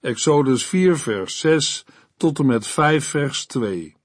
Exodus 0.00 0.66
4 0.66 0.98
vers 0.98 1.38
6 1.38 1.84
tot 2.16 2.38
en 2.38 2.46
met 2.46 2.66
5 2.66 3.04
vers 3.04 3.46
2. 3.46 3.96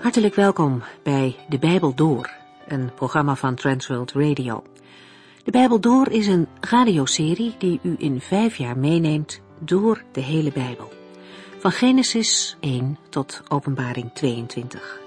Hartelijk 0.00 0.34
welkom 0.34 0.82
bij 1.02 1.36
De 1.48 1.58
Bijbel 1.58 1.94
Door, 1.94 2.30
een 2.66 2.94
programma 2.94 3.36
van 3.36 3.54
Transworld 3.54 4.12
Radio. 4.12 4.62
De 5.44 5.50
Bijbel 5.50 5.80
Door 5.80 6.08
is 6.08 6.26
een 6.26 6.48
radioserie 6.60 7.54
die 7.58 7.80
u 7.82 7.94
in 7.98 8.20
vijf 8.20 8.56
jaar 8.56 8.78
meeneemt 8.78 9.40
door 9.58 10.02
de 10.12 10.20
hele 10.20 10.52
Bijbel. 10.52 10.92
Van 11.58 11.70
Genesis 11.70 12.56
1 12.60 12.98
tot 13.08 13.42
Openbaring 13.48 14.12
22. 14.12 15.00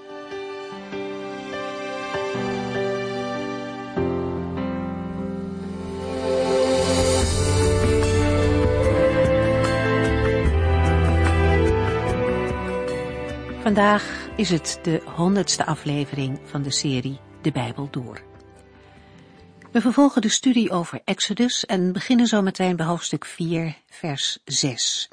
Vandaag 13.62 14.28
is 14.36 14.50
het 14.50 14.78
de 14.82 15.02
honderdste 15.04 15.66
aflevering 15.66 16.38
van 16.44 16.62
de 16.62 16.70
serie 16.70 17.18
De 17.42 17.52
Bijbel 17.52 17.88
Door. 17.90 18.33
We 19.74 19.80
vervolgen 19.80 20.22
de 20.22 20.28
studie 20.28 20.70
over 20.70 21.00
Exodus 21.04 21.66
en 21.66 21.92
beginnen 21.92 22.26
zo 22.26 22.42
meteen 22.42 22.76
bij 22.76 22.86
hoofdstuk 22.86 23.24
4, 23.24 23.76
vers 23.90 24.38
6. 24.44 25.08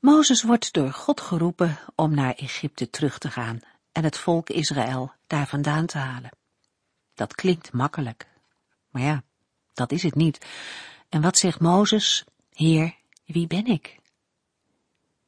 Mozes 0.00 0.42
wordt 0.42 0.72
door 0.72 0.92
God 0.92 1.20
geroepen 1.20 1.78
om 1.94 2.14
naar 2.14 2.34
Egypte 2.34 2.90
terug 2.90 3.18
te 3.18 3.30
gaan 3.30 3.60
en 3.92 4.04
het 4.04 4.18
volk 4.18 4.48
Israël 4.48 5.12
daar 5.26 5.46
vandaan 5.46 5.86
te 5.86 5.98
halen. 5.98 6.30
Dat 7.14 7.34
klinkt 7.34 7.72
makkelijk, 7.72 8.26
maar 8.90 9.02
ja, 9.02 9.22
dat 9.72 9.92
is 9.92 10.02
het 10.02 10.14
niet. 10.14 10.46
En 11.08 11.20
wat 11.20 11.38
zegt 11.38 11.60
Mozes? 11.60 12.24
Heer, 12.52 12.94
wie 13.24 13.46
ben 13.46 13.66
ik? 13.66 13.98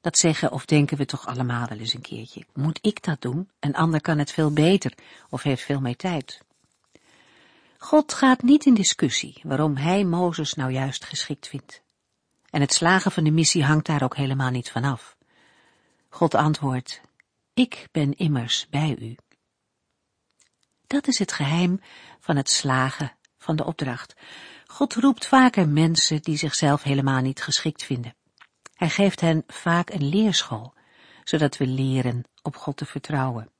Dat 0.01 0.19
zeggen 0.19 0.53
of 0.53 0.65
denken 0.65 0.97
we 0.97 1.05
toch 1.05 1.27
allemaal 1.27 1.69
wel 1.69 1.79
eens 1.79 1.95
een 1.95 2.01
keertje. 2.01 2.45
Moet 2.55 2.79
ik 2.83 3.03
dat 3.03 3.21
doen? 3.21 3.51
Een 3.61 3.75
ander 3.75 4.01
kan 4.01 4.19
het 4.19 4.33
veel 4.33 4.53
beter 4.53 4.93
of 5.31 5.43
heeft 5.43 5.63
veel 5.63 5.81
meer 5.81 5.97
tijd. 5.97 6.41
God 7.83 8.13
gaat 8.13 8.43
niet 8.43 8.67
in 8.67 8.75
discussie 8.75 9.41
waarom 9.43 9.77
hij 9.77 10.05
Mozes 10.05 10.55
nou 10.55 10.73
juist 10.73 11.05
geschikt 11.05 11.49
vindt. 11.49 11.83
En 12.51 12.61
het 12.61 12.73
slagen 12.73 13.13
van 13.13 13.25
de 13.25 13.31
missie 13.31 13.65
hangt 13.65 13.87
daar 13.87 14.03
ook 14.03 14.17
helemaal 14.17 14.51
niet 14.51 14.71
van 14.71 14.85
af. 14.85 15.17
God 16.09 16.35
antwoordt, 16.35 17.01
ik 17.55 17.89
ben 17.93 18.17
immers 18.17 18.67
bij 18.71 18.97
u. 19.01 19.17
Dat 20.87 21.07
is 21.07 21.19
het 21.19 21.33
geheim 21.33 21.81
van 22.21 22.37
het 22.37 22.51
slagen 22.51 23.13
van 23.39 23.57
de 23.57 23.65
opdracht. 23.65 24.15
God 24.67 24.95
roept 24.95 25.27
vaker 25.27 25.69
mensen 25.69 26.23
die 26.23 26.37
zichzelf 26.37 26.83
helemaal 26.83 27.21
niet 27.21 27.43
geschikt 27.43 27.85
vinden. 27.85 28.15
Hij 28.75 28.89
geeft 28.89 29.21
hen 29.21 29.45
vaak 29.47 29.91
een 29.91 30.09
leerschool, 30.09 30.75
zodat 31.25 31.57
we 31.57 31.67
leren 31.67 32.25
op 32.43 32.57
God 32.57 32.77
te 32.77 32.87
vertrouwen. 32.87 33.51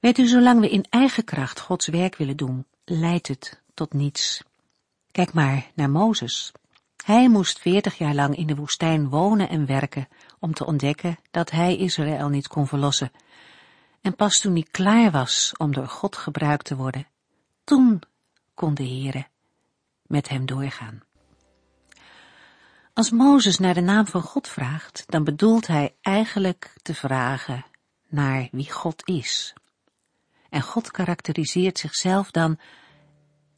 Weet 0.00 0.18
u, 0.18 0.26
zolang 0.26 0.60
we 0.60 0.70
in 0.70 0.86
eigen 0.90 1.24
kracht 1.24 1.60
Gods 1.60 1.86
werk 1.86 2.16
willen 2.16 2.36
doen, 2.36 2.66
leidt 2.84 3.28
het 3.28 3.62
tot 3.74 3.92
niets. 3.92 4.42
Kijk 5.10 5.32
maar 5.32 5.70
naar 5.74 5.90
Mozes. 5.90 6.52
Hij 7.04 7.28
moest 7.28 7.58
veertig 7.58 7.98
jaar 7.98 8.14
lang 8.14 8.36
in 8.36 8.46
de 8.46 8.54
woestijn 8.54 9.08
wonen 9.08 9.48
en 9.48 9.66
werken 9.66 10.08
om 10.38 10.54
te 10.54 10.66
ontdekken 10.66 11.18
dat 11.30 11.50
hij 11.50 11.76
Israël 11.76 12.28
niet 12.28 12.48
kon 12.48 12.66
verlossen. 12.66 13.12
En 14.00 14.16
pas 14.16 14.40
toen 14.40 14.52
hij 14.52 14.66
klaar 14.70 15.10
was 15.10 15.52
om 15.56 15.72
door 15.72 15.88
God 15.88 16.16
gebruikt 16.16 16.64
te 16.64 16.76
worden, 16.76 17.06
toen 17.64 18.02
kon 18.54 18.74
de 18.74 18.82
Heere 18.82 19.26
met 20.06 20.28
hem 20.28 20.46
doorgaan. 20.46 21.02
Als 22.94 23.10
Mozes 23.10 23.58
naar 23.58 23.74
de 23.74 23.80
naam 23.80 24.06
van 24.06 24.22
God 24.22 24.48
vraagt, 24.48 25.04
dan 25.06 25.24
bedoelt 25.24 25.66
hij 25.66 25.94
eigenlijk 26.00 26.72
te 26.82 26.94
vragen 26.94 27.64
naar 28.08 28.48
wie 28.52 28.70
God 28.70 29.08
is. 29.08 29.54
En 30.50 30.62
God 30.62 30.90
karakteriseert 30.90 31.78
zichzelf 31.78 32.30
dan, 32.30 32.58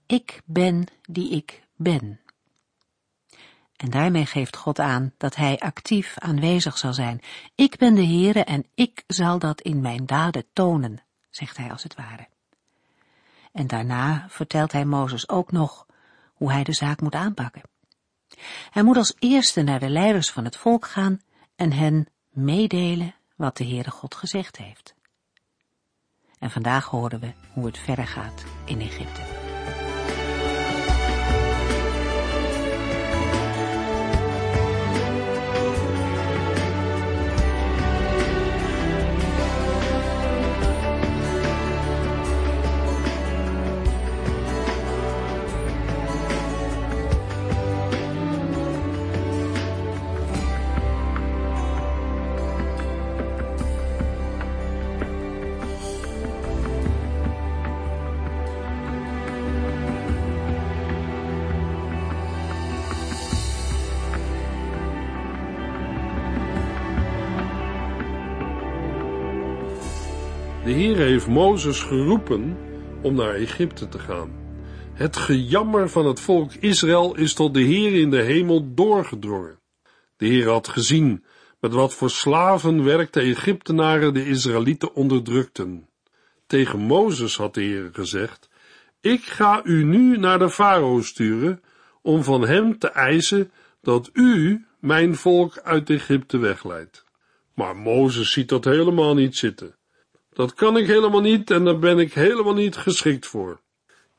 ik 0.06 0.41
ben 0.44 0.86
die 1.03 1.30
ik 1.30 1.62
ben. 1.76 2.20
En 3.76 3.91
daarmee 3.91 4.26
geeft 4.26 4.56
God 4.56 4.78
aan 4.78 5.12
dat 5.16 5.36
hij 5.36 5.58
actief 5.58 6.19
aanwezig 6.19 6.78
zal 6.78 6.94
zijn. 6.94 7.20
Ik 7.54 7.76
ben 7.76 7.94
de 7.94 8.06
Heere 8.06 8.44
en 8.44 8.66
ik 8.75 9.04
zal 9.06 9.38
dat 9.38 9.60
in 9.60 9.80
mijn 9.80 10.06
daden 10.06 10.44
tonen, 10.53 11.03
zegt 11.30 11.56
hij 11.56 11.70
als 11.70 11.82
het 11.82 11.94
ware. 11.94 12.28
En 13.53 13.66
daarna 13.66 14.26
vertelt 14.28 14.72
hij 14.72 14.84
Mozes 14.84 15.28
ook 15.28 15.53
nog 15.53 15.86
hoe 16.34 16.53
hij 16.53 16.64
de 16.64 16.72
zaak 16.72 17.00
moet 17.00 17.14
aanpakken. 17.14 17.62
Hij 18.70 18.82
moet 18.82 18.97
als 18.97 19.14
eerste 19.19 19.62
naar 19.62 19.80
de 19.80 19.88
leiders 19.88 20.30
van 20.30 20.44
het 20.44 20.56
volk 20.56 20.86
gaan 20.86 21.20
en 21.56 21.72
hen 21.72 22.09
meedelen 22.28 23.14
wat 23.36 23.56
de 23.56 23.64
Heere 23.64 23.91
God 23.91 24.14
gezegd 24.14 24.56
heeft. 24.56 24.94
En 26.42 26.50
vandaag 26.50 26.86
horen 26.86 27.20
we 27.20 27.32
hoe 27.53 27.66
het 27.66 27.78
verder 27.78 28.06
gaat 28.06 28.44
in 28.64 28.80
Egypte. 28.80 29.41
De 70.72 70.78
Heer 70.78 70.97
heeft 70.97 71.27
Mozes 71.27 71.81
geroepen 71.81 72.56
om 73.03 73.15
naar 73.15 73.34
Egypte 73.34 73.88
te 73.88 73.99
gaan. 73.99 74.33
Het 74.93 75.16
gejammer 75.16 75.88
van 75.88 76.06
het 76.06 76.21
volk 76.21 76.55
Israël 76.55 77.16
is 77.16 77.34
tot 77.34 77.55
de 77.55 77.60
Heer 77.60 78.00
in 78.00 78.10
de 78.10 78.22
hemel 78.22 78.75
doorgedrongen. 78.75 79.59
De 80.16 80.27
Heer 80.27 80.49
had 80.49 80.69
gezien 80.69 81.25
met 81.60 81.72
wat 81.72 81.94
voor 81.94 82.10
slavenwerk 82.10 83.12
de 83.12 83.21
Egyptenaren 83.21 84.15
de 84.15 84.27
Israëlieten 84.27 84.94
onderdrukten. 84.94 85.88
Tegen 86.47 86.78
Mozes 86.78 87.37
had 87.37 87.54
de 87.54 87.62
Heer 87.62 87.89
gezegd, 87.93 88.49
ik 89.00 89.22
ga 89.22 89.60
u 89.65 89.84
nu 89.84 90.19
naar 90.19 90.39
de 90.39 90.50
farao 90.50 91.00
sturen 91.00 91.62
om 92.03 92.22
van 92.22 92.47
hem 92.47 92.78
te 92.78 92.89
eisen 92.89 93.50
dat 93.81 94.10
u 94.12 94.65
mijn 94.78 95.16
volk 95.16 95.59
uit 95.59 95.91
Egypte 95.91 96.39
wegleidt. 96.39 97.04
Maar 97.54 97.77
Mozes 97.77 98.33
ziet 98.33 98.49
dat 98.49 98.65
helemaal 98.65 99.15
niet 99.15 99.37
zitten. 99.37 99.75
Dat 100.32 100.54
kan 100.54 100.76
ik 100.76 100.87
helemaal 100.87 101.20
niet 101.20 101.50
en 101.50 101.65
daar 101.65 101.78
ben 101.78 101.98
ik 101.98 102.12
helemaal 102.12 102.54
niet 102.54 102.76
geschikt 102.76 103.26
voor. 103.26 103.60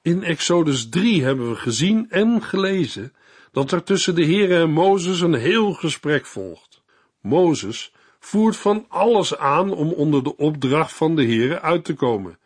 In 0.01 0.23
Exodus 0.23 0.89
3 0.89 1.23
hebben 1.23 1.49
we 1.49 1.55
gezien 1.55 2.09
en 2.09 2.41
gelezen 2.41 3.13
dat 3.51 3.71
er 3.71 3.83
tussen 3.83 4.15
de 4.15 4.23
Heer 4.23 4.51
en 4.61 4.71
Mozes 4.71 5.21
een 5.21 5.33
heel 5.33 5.73
gesprek 5.73 6.25
volgt. 6.25 6.81
Mozes 7.21 7.93
voert 8.19 8.55
van 8.55 8.85
alles 8.87 9.37
aan 9.37 9.71
om 9.71 9.91
onder 9.91 10.23
de 10.23 10.37
opdracht 10.37 10.93
van 10.93 11.15
de 11.15 11.23
Heer 11.23 11.59
uit 11.59 11.85
te 11.85 11.93
komen. 11.93 12.39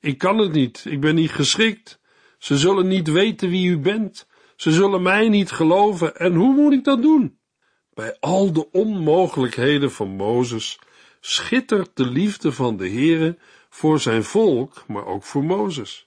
Ik 0.00 0.18
kan 0.18 0.38
het 0.38 0.52
niet, 0.52 0.84
ik 0.88 1.00
ben 1.00 1.14
niet 1.14 1.30
geschikt. 1.30 2.00
Ze 2.38 2.58
zullen 2.58 2.88
niet 2.88 3.10
weten 3.10 3.48
wie 3.48 3.68
u 3.68 3.78
bent. 3.78 4.26
Ze 4.56 4.72
zullen 4.72 5.02
mij 5.02 5.28
niet 5.28 5.50
geloven. 5.50 6.16
En 6.16 6.34
hoe 6.34 6.54
moet 6.54 6.72
ik 6.72 6.84
dat 6.84 7.02
doen? 7.02 7.38
Bij 7.94 8.16
al 8.20 8.52
de 8.52 8.70
onmogelijkheden 8.70 9.90
van 9.90 10.08
Mozes 10.08 10.78
schittert 11.20 11.90
de 11.94 12.06
liefde 12.06 12.52
van 12.52 12.76
de 12.76 12.88
Heere 12.88 13.38
voor 13.68 14.00
zijn 14.00 14.24
volk, 14.24 14.84
maar 14.86 15.06
ook 15.06 15.22
voor 15.22 15.44
Mozes. 15.44 16.04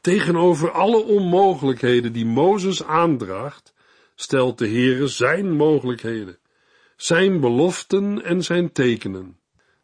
Tegenover 0.00 0.70
alle 0.70 1.02
onmogelijkheden 1.02 2.12
die 2.12 2.26
Mozes 2.26 2.84
aandraagt, 2.84 3.74
stelt 4.14 4.58
de 4.58 4.68
Heere 4.68 5.06
zijn 5.06 5.50
mogelijkheden, 5.52 6.38
zijn 6.96 7.40
beloften 7.40 8.24
en 8.24 8.42
zijn 8.42 8.72
tekenen. 8.72 9.38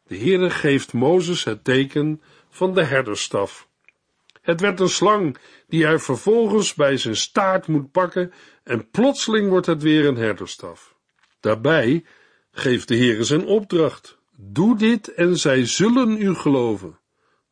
De 0.06 0.16
Heere 0.16 0.50
geeft 0.50 0.92
Mozes 0.92 1.44
het 1.44 1.64
teken 1.64 2.22
van 2.48 2.74
de 2.74 2.84
herderstaf. 2.84 3.68
Het 4.40 4.60
werd 4.60 4.80
een 4.80 4.88
slang 4.88 5.36
die 5.68 5.84
hij 5.84 5.98
vervolgens 5.98 6.74
bij 6.74 6.96
zijn 6.96 7.16
staart 7.16 7.66
moet 7.66 7.90
pakken 7.90 8.32
en 8.64 8.90
plotseling 8.90 9.48
wordt 9.48 9.66
het 9.66 9.82
weer 9.82 10.06
een 10.06 10.16
herderstaf. 10.16 10.94
Daarbij 11.40 12.04
geeft 12.50 12.88
de 12.88 12.96
Heere 12.96 13.24
zijn 13.24 13.46
opdracht. 13.46 14.18
Doe 14.42 14.76
dit 14.76 15.14
en 15.14 15.36
zij 15.36 15.66
zullen 15.66 16.22
u 16.22 16.34
geloven. 16.34 16.98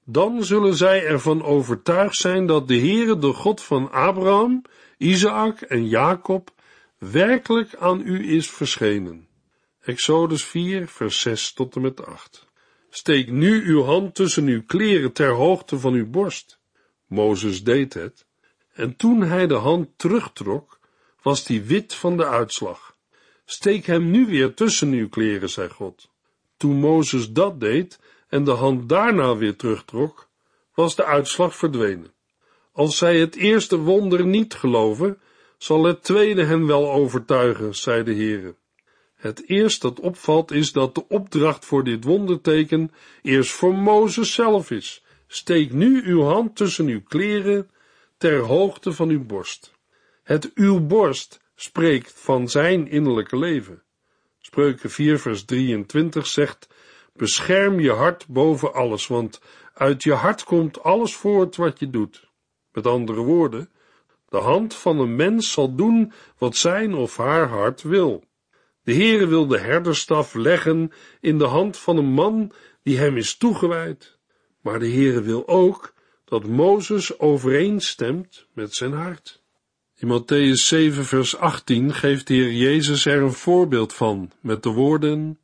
Dan 0.04 0.44
zullen 0.44 0.74
zij 0.74 1.06
ervan 1.06 1.42
overtuigd 1.42 2.16
zijn 2.16 2.46
dat 2.46 2.68
de 2.68 2.78
Heere, 2.78 3.18
de 3.18 3.32
God 3.32 3.62
van 3.62 3.90
Abraham, 3.90 4.62
Isaac 4.96 5.60
en 5.60 5.88
Jacob, 5.88 6.50
werkelijk 6.98 7.74
aan 7.74 8.00
u 8.00 8.32
is 8.32 8.50
verschenen. 8.50 9.28
Exodus 9.80 10.44
4, 10.44 10.88
vers 10.88 11.20
6 11.20 11.52
tot 11.52 11.76
en 11.76 11.82
met 11.82 12.06
8. 12.06 12.46
Steek 12.90 13.30
nu 13.30 13.64
uw 13.64 13.82
hand 13.82 14.14
tussen 14.14 14.46
uw 14.46 14.62
kleren 14.66 15.12
ter 15.12 15.30
hoogte 15.30 15.78
van 15.78 15.92
uw 15.92 16.10
borst. 16.10 16.60
Mozes 17.06 17.64
deed 17.64 17.94
het, 17.94 18.26
en 18.72 18.96
toen 18.96 19.22
hij 19.22 19.46
de 19.46 19.54
hand 19.54 19.88
terugtrok, 19.96 20.78
was 21.22 21.44
die 21.44 21.62
wit 21.62 21.94
van 21.94 22.16
de 22.16 22.26
uitslag. 22.26 22.96
Steek 23.44 23.86
hem 23.86 24.10
nu 24.10 24.26
weer 24.26 24.54
tussen 24.54 24.92
uw 24.92 25.08
kleren, 25.08 25.50
zei 25.50 25.68
God. 25.68 26.10
Toen 26.58 26.76
Mozes 26.76 27.32
dat 27.32 27.60
deed 27.60 28.00
en 28.28 28.44
de 28.44 28.50
hand 28.50 28.88
daarna 28.88 29.36
weer 29.36 29.56
terugtrok, 29.56 30.28
was 30.74 30.96
de 30.96 31.04
uitslag 31.04 31.56
verdwenen. 31.56 32.12
Als 32.72 32.96
zij 32.96 33.18
het 33.18 33.36
eerste 33.36 33.78
wonder 33.78 34.26
niet 34.26 34.54
geloven, 34.54 35.20
zal 35.56 35.84
het 35.84 36.02
tweede 36.02 36.44
hen 36.44 36.66
wel 36.66 36.92
overtuigen, 36.92 37.74
zei 37.74 38.02
de 38.02 38.14
Heere. 38.14 38.54
Het 39.14 39.48
eerst 39.48 39.82
dat 39.82 40.00
opvalt 40.00 40.50
is 40.50 40.72
dat 40.72 40.94
de 40.94 41.08
opdracht 41.08 41.64
voor 41.64 41.84
dit 41.84 42.04
wonderteken 42.04 42.92
eerst 43.22 43.50
voor 43.50 43.74
Mozes 43.74 44.34
zelf 44.34 44.70
is. 44.70 45.04
Steek 45.26 45.72
nu 45.72 46.02
uw 46.04 46.22
hand 46.22 46.56
tussen 46.56 46.86
uw 46.86 47.02
kleren 47.02 47.70
ter 48.16 48.38
hoogte 48.38 48.92
van 48.92 49.08
uw 49.08 49.24
borst. 49.24 49.72
Het 50.22 50.50
uw 50.54 50.80
borst 50.80 51.40
spreekt 51.54 52.12
van 52.16 52.48
zijn 52.48 52.88
innerlijke 52.88 53.38
leven. 53.38 53.82
Spreuken 54.48 54.90
4 54.90 55.18
vers 55.18 55.44
23 55.44 56.26
zegt, 56.26 56.68
bescherm 57.12 57.80
je 57.80 57.90
hart 57.90 58.26
boven 58.26 58.74
alles, 58.74 59.06
want 59.06 59.40
uit 59.74 60.02
je 60.02 60.12
hart 60.12 60.44
komt 60.44 60.82
alles 60.82 61.14
voort 61.14 61.56
wat 61.56 61.78
je 61.78 61.90
doet. 61.90 62.28
Met 62.72 62.86
andere 62.86 63.20
woorden, 63.20 63.70
de 64.28 64.36
hand 64.36 64.74
van 64.74 64.98
een 64.98 65.16
mens 65.16 65.52
zal 65.52 65.74
doen 65.74 66.12
wat 66.38 66.56
zijn 66.56 66.94
of 66.94 67.16
haar 67.16 67.48
hart 67.48 67.82
wil. 67.82 68.24
De 68.82 68.94
Heere 68.94 69.26
wil 69.26 69.46
de 69.46 69.58
herderstaf 69.58 70.34
leggen 70.34 70.92
in 71.20 71.38
de 71.38 71.46
hand 71.46 71.76
van 71.76 71.96
een 71.96 72.12
man 72.12 72.52
die 72.82 72.98
hem 72.98 73.16
is 73.16 73.36
toegewijd. 73.36 74.18
Maar 74.60 74.78
de 74.78 74.90
Heere 74.90 75.22
wil 75.22 75.48
ook 75.48 75.94
dat 76.24 76.46
Mozes 76.46 77.18
overeenstemt 77.18 78.46
met 78.52 78.74
zijn 78.74 78.92
hart. 78.92 79.42
In 80.00 80.08
Matthäus 80.08 80.68
7 80.68 81.04
vers 81.04 81.36
18 81.36 81.94
geeft 81.94 82.26
de 82.26 82.34
Heer 82.34 82.52
Jezus 82.52 83.06
er 83.06 83.22
een 83.22 83.32
voorbeeld 83.32 83.94
van 83.94 84.30
met 84.40 84.62
de 84.62 84.70
woorden 84.70 85.38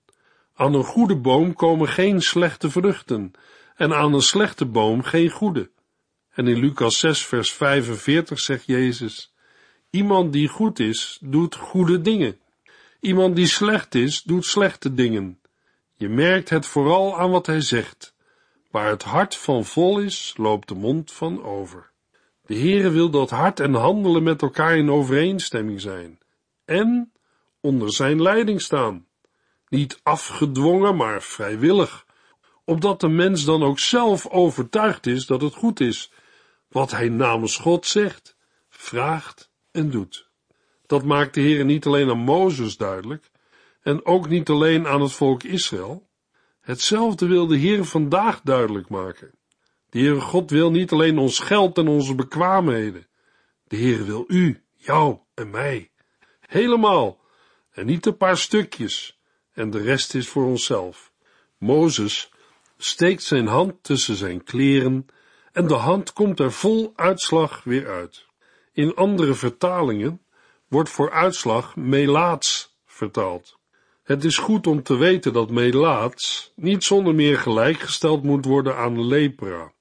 Aan 0.55 0.75
een 0.75 0.85
goede 0.85 1.17
boom 1.17 1.55
komen 1.55 1.89
geen 1.89 2.23
slechte 2.23 2.71
vruchten 2.71 3.33
en 3.77 3.93
aan 3.95 4.15
een 4.15 4.23
slechte 4.23 4.67
boom 4.67 5.03
geen 5.03 5.31
goede. 5.31 5.71
En 6.31 6.47
in 6.47 6.59
Lucas 6.59 6.99
6 6.99 7.27
vers 7.27 7.53
45 7.53 8.41
zegt 8.41 8.67
Jezus 8.67 9.35
Iemand 9.91 10.33
die 10.33 10.49
goed 10.49 10.79
is, 10.79 11.19
doet 11.21 11.55
goede 11.55 12.01
dingen. 12.01 12.39
Iemand 13.01 13.37
die 13.37 13.47
slecht 13.47 13.95
is, 13.95 14.23
doet 14.23 14.45
slechte 14.45 14.95
dingen. 14.95 15.41
Je 15.95 16.09
merkt 16.09 16.49
het 16.49 16.67
vooral 16.67 17.19
aan 17.19 17.31
wat 17.31 17.47
hij 17.47 17.61
zegt. 17.61 18.15
Waar 18.71 18.89
het 18.89 19.03
hart 19.03 19.37
van 19.37 19.65
vol 19.65 19.99
is, 19.99 20.35
loopt 20.37 20.69
de 20.69 20.75
mond 20.75 21.13
van 21.13 21.45
over. 21.45 21.93
De 22.47 22.55
Heere 22.55 22.91
wil 22.91 23.11
dat 23.11 23.31
hart 23.31 23.61
en 23.61 23.75
handelen 23.75 24.23
met 24.23 24.43
elkaar 24.43 24.77
in 24.77 24.91
overeenstemming 24.91 25.81
zijn 25.81 26.19
en 26.65 27.13
onder 27.61 27.93
zijn 27.93 28.23
leiding 28.23 28.61
staan. 28.61 29.07
Niet 29.69 30.01
afgedwongen, 30.03 30.97
maar 30.97 31.23
vrijwillig, 31.23 32.07
opdat 32.65 33.01
de 33.01 33.09
mens 33.09 33.45
dan 33.45 33.63
ook 33.63 33.79
zelf 33.79 34.27
overtuigd 34.29 35.07
is 35.07 35.27
dat 35.27 35.41
het 35.41 35.55
goed 35.55 35.81
is, 35.81 36.13
wat 36.69 36.91
hij 36.91 37.09
namens 37.09 37.57
God 37.57 37.87
zegt, 37.87 38.37
vraagt 38.69 39.51
en 39.71 39.91
doet. 39.91 40.31
Dat 40.87 41.05
maakt 41.05 41.35
de 41.35 41.41
Heer 41.41 41.65
niet 41.65 41.87
alleen 41.87 42.11
aan 42.11 42.19
Mozes 42.19 42.77
duidelijk, 42.77 43.31
en 43.83 44.07
ook 44.07 44.29
niet 44.29 44.49
alleen 44.49 44.87
aan 44.87 45.01
het 45.01 45.13
volk 45.13 45.43
Israël. 45.43 46.09
Hetzelfde 46.61 47.27
wil 47.27 47.47
de 47.47 47.57
Heer 47.57 47.85
vandaag 47.85 48.41
duidelijk 48.41 48.89
maken. 48.89 49.31
De 49.95 50.01
Heere 50.01 50.21
God 50.21 50.51
wil 50.51 50.71
niet 50.71 50.93
alleen 50.93 51.19
ons 51.19 51.39
geld 51.39 51.79
en 51.79 51.89
onze 51.89 52.15
bekwaamheden. 52.15 53.07
De 53.65 53.77
Heere 53.77 54.05
wil 54.05 54.25
u, 54.29 54.63
jou 54.77 55.19
en 55.35 55.51
mij. 55.51 55.91
Helemaal. 56.41 57.21
En 57.73 57.87
niet 57.87 58.07
een 58.07 58.17
paar 58.17 58.37
stukjes. 58.37 59.19
En 59.53 59.71
de 59.71 59.83
rest 59.83 60.15
is 60.15 60.29
voor 60.29 60.45
onszelf. 60.45 61.13
Mozes 61.59 62.33
steekt 62.77 63.23
zijn 63.23 63.47
hand 63.47 63.83
tussen 63.83 64.17
zijn 64.17 64.45
kleren 64.45 65.07
en 65.53 65.67
de 65.67 65.75
hand 65.75 66.13
komt 66.13 66.41
er 66.41 66.53
vol 66.53 66.93
uitslag 66.97 67.65
weer 67.65 67.89
uit. 67.89 68.27
In 68.73 68.95
andere 68.95 69.35
vertalingen 69.35 70.23
wordt 70.69 70.91
voor 70.91 71.11
uitslag 71.11 71.77
melaats 71.77 72.77
vertaald. 72.87 73.59
Het 74.03 74.25
is 74.25 74.39
goed 74.39 74.67
om 74.67 74.83
te 74.83 74.97
weten 74.97 75.33
dat 75.33 75.51
melaats 75.51 76.53
niet 76.57 76.85
zonder 76.85 77.15
meer 77.15 77.39
gelijkgesteld 77.39 78.23
moet 78.23 78.45
worden 78.45 78.77
aan 78.77 79.07
lepra. 79.07 79.73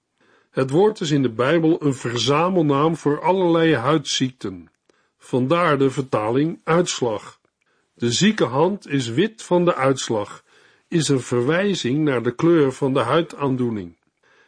Het 0.54 0.70
woord 0.70 1.00
is 1.00 1.12
in 1.12 1.22
de 1.22 1.30
Bijbel 1.30 1.84
een 1.84 1.94
verzamelnaam 1.94 2.96
voor 2.98 3.22
allerlei 3.22 3.76
huidziekten. 3.76 4.72
Vandaar 5.18 5.78
de 5.78 5.90
vertaling 5.90 6.60
uitslag. 6.64 7.40
De 7.94 8.12
zieke 8.12 8.44
hand 8.44 8.88
is 8.88 9.08
wit 9.08 9.44
van 9.44 9.66
de 9.66 9.76
uitslag, 9.76 10.44
is 10.88 11.08
een 11.08 11.20
verwijzing 11.20 12.00
naar 12.00 12.24
de 12.24 12.36
kleur 12.36 12.72
van 12.72 12.94
de 12.94 13.00
huidaandoening. 13.00 13.98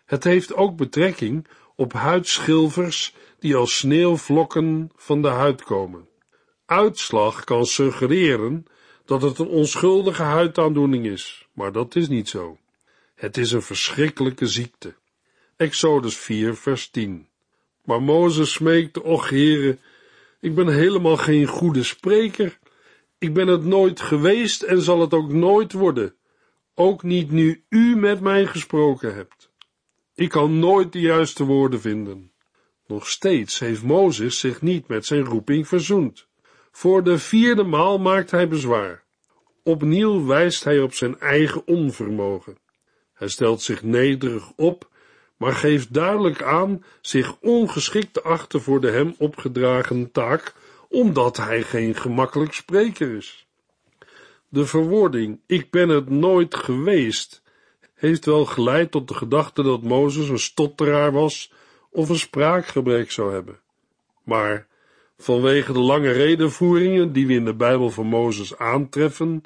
Het 0.06 0.24
heeft 0.24 0.54
ook 0.54 0.76
betrekking 0.76 1.48
op 1.76 1.94
huidschilvers 1.94 3.16
die 3.40 3.56
als 3.56 3.78
sneeuwvlokken 3.78 4.92
van 4.96 5.22
de 5.22 5.28
huid 5.28 5.64
komen. 5.64 6.08
Uitslag 6.66 7.44
kan 7.44 7.66
suggereren 7.66 8.66
dat 9.06 9.22
het 9.22 9.40
een 9.40 9.48
onschuldige 9.48 10.24
huidaandoening 10.24 11.06
is, 11.06 11.48
maar 11.54 11.72
dat 11.72 11.96
is 11.96 12.08
niet 12.08 12.30
zo. 12.30 12.58
Het 13.16 13.38
is 13.38 13.52
een 13.52 13.62
verschrikkelijke 13.62 14.48
ziekte. 14.48 14.96
Exodus 15.58 16.18
4, 16.18 16.56
vers 16.56 16.90
10. 16.90 17.28
Maar 17.84 18.02
Mozes 18.02 18.52
smeekte, 18.52 19.04
och 19.04 19.30
heren, 19.30 19.80
ik 20.40 20.56
ben 20.56 20.68
helemaal 20.68 21.18
geen 21.18 21.48
goede 21.48 21.84
spreker. 21.84 22.60
Ik 23.18 23.34
ben 23.34 23.48
het 23.48 23.64
nooit 23.64 24.02
geweest 24.02 24.62
en 24.62 24.82
zal 24.82 25.02
het 25.02 25.14
ook 25.14 25.32
nooit 25.32 25.74
worden. 25.74 26.16
Ook 26.74 27.04
niet 27.04 27.32
nu 27.32 27.64
u 27.70 27.96
met 27.96 28.20
mij 28.20 28.46
gesproken 28.46 29.16
hebt. 29.16 29.52
Ik 30.16 30.30
kan 30.30 30.60
nooit 30.60 30.94
de 30.94 31.00
juiste 31.00 31.44
woorden 31.44 31.82
vinden. 31.82 32.32
Nog 32.88 33.10
steeds 33.10 33.60
heeft 33.60 33.84
Mozes 33.84 34.40
zich 34.40 34.62
niet 34.62 34.88
met 34.88 35.06
zijn 35.06 35.24
roeping 35.24 35.68
verzoend. 35.68 36.28
Voor 36.72 37.04
de 37.04 37.20
vierde 37.20 37.64
maal 37.64 37.98
maakt 37.98 38.32
hij 38.32 38.48
bezwaar. 38.48 39.04
Opnieuw 39.64 40.26
wijst 40.26 40.64
hij 40.64 40.82
op 40.82 40.94
zijn 40.94 41.20
eigen 41.20 41.68
onvermogen. 41.68 42.58
Hij 43.14 43.28
stelt 43.28 43.62
zich 43.62 43.84
nederig 43.84 44.52
op 44.56 44.94
maar 45.38 45.54
geeft 45.54 45.94
duidelijk 45.94 46.42
aan 46.44 46.84
zich 47.02 47.36
ongeschikt 47.40 48.14
te 48.14 48.22
achten 48.22 48.62
voor 48.62 48.82
de 48.82 48.92
hem 48.92 49.16
opgedragen 49.18 50.12
taak, 50.12 50.54
omdat 50.90 51.38
hij 51.38 51.64
geen 51.64 51.96
gemakkelijk 51.96 52.54
spreker 52.54 53.16
is. 53.16 53.48
De 54.50 54.66
verwoording, 54.66 55.40
ik 55.46 55.72
ben 55.72 55.90
het 55.90 56.10
nooit 56.10 56.56
geweest, 56.56 57.42
heeft 57.94 58.26
wel 58.26 58.46
geleid 58.46 58.92
tot 58.92 59.08
de 59.08 59.14
gedachte 59.14 59.64
dat 59.64 59.82
Mozes 59.82 60.30
een 60.30 60.40
stotteraar 60.40 61.12
was 61.12 61.52
of 61.90 62.10
een 62.10 62.20
spraakgebrek 62.20 63.12
zou 63.12 63.34
hebben. 63.34 63.60
Maar 64.24 64.68
vanwege 65.18 65.74
de 65.74 65.80
lange 65.80 66.12
redenvoeringen 66.12 67.14
die 67.14 67.28
we 67.28 67.34
in 67.34 67.46
de 67.46 67.56
Bijbel 67.56 67.90
van 67.90 68.06
Mozes 68.06 68.58
aantreffen, 68.58 69.42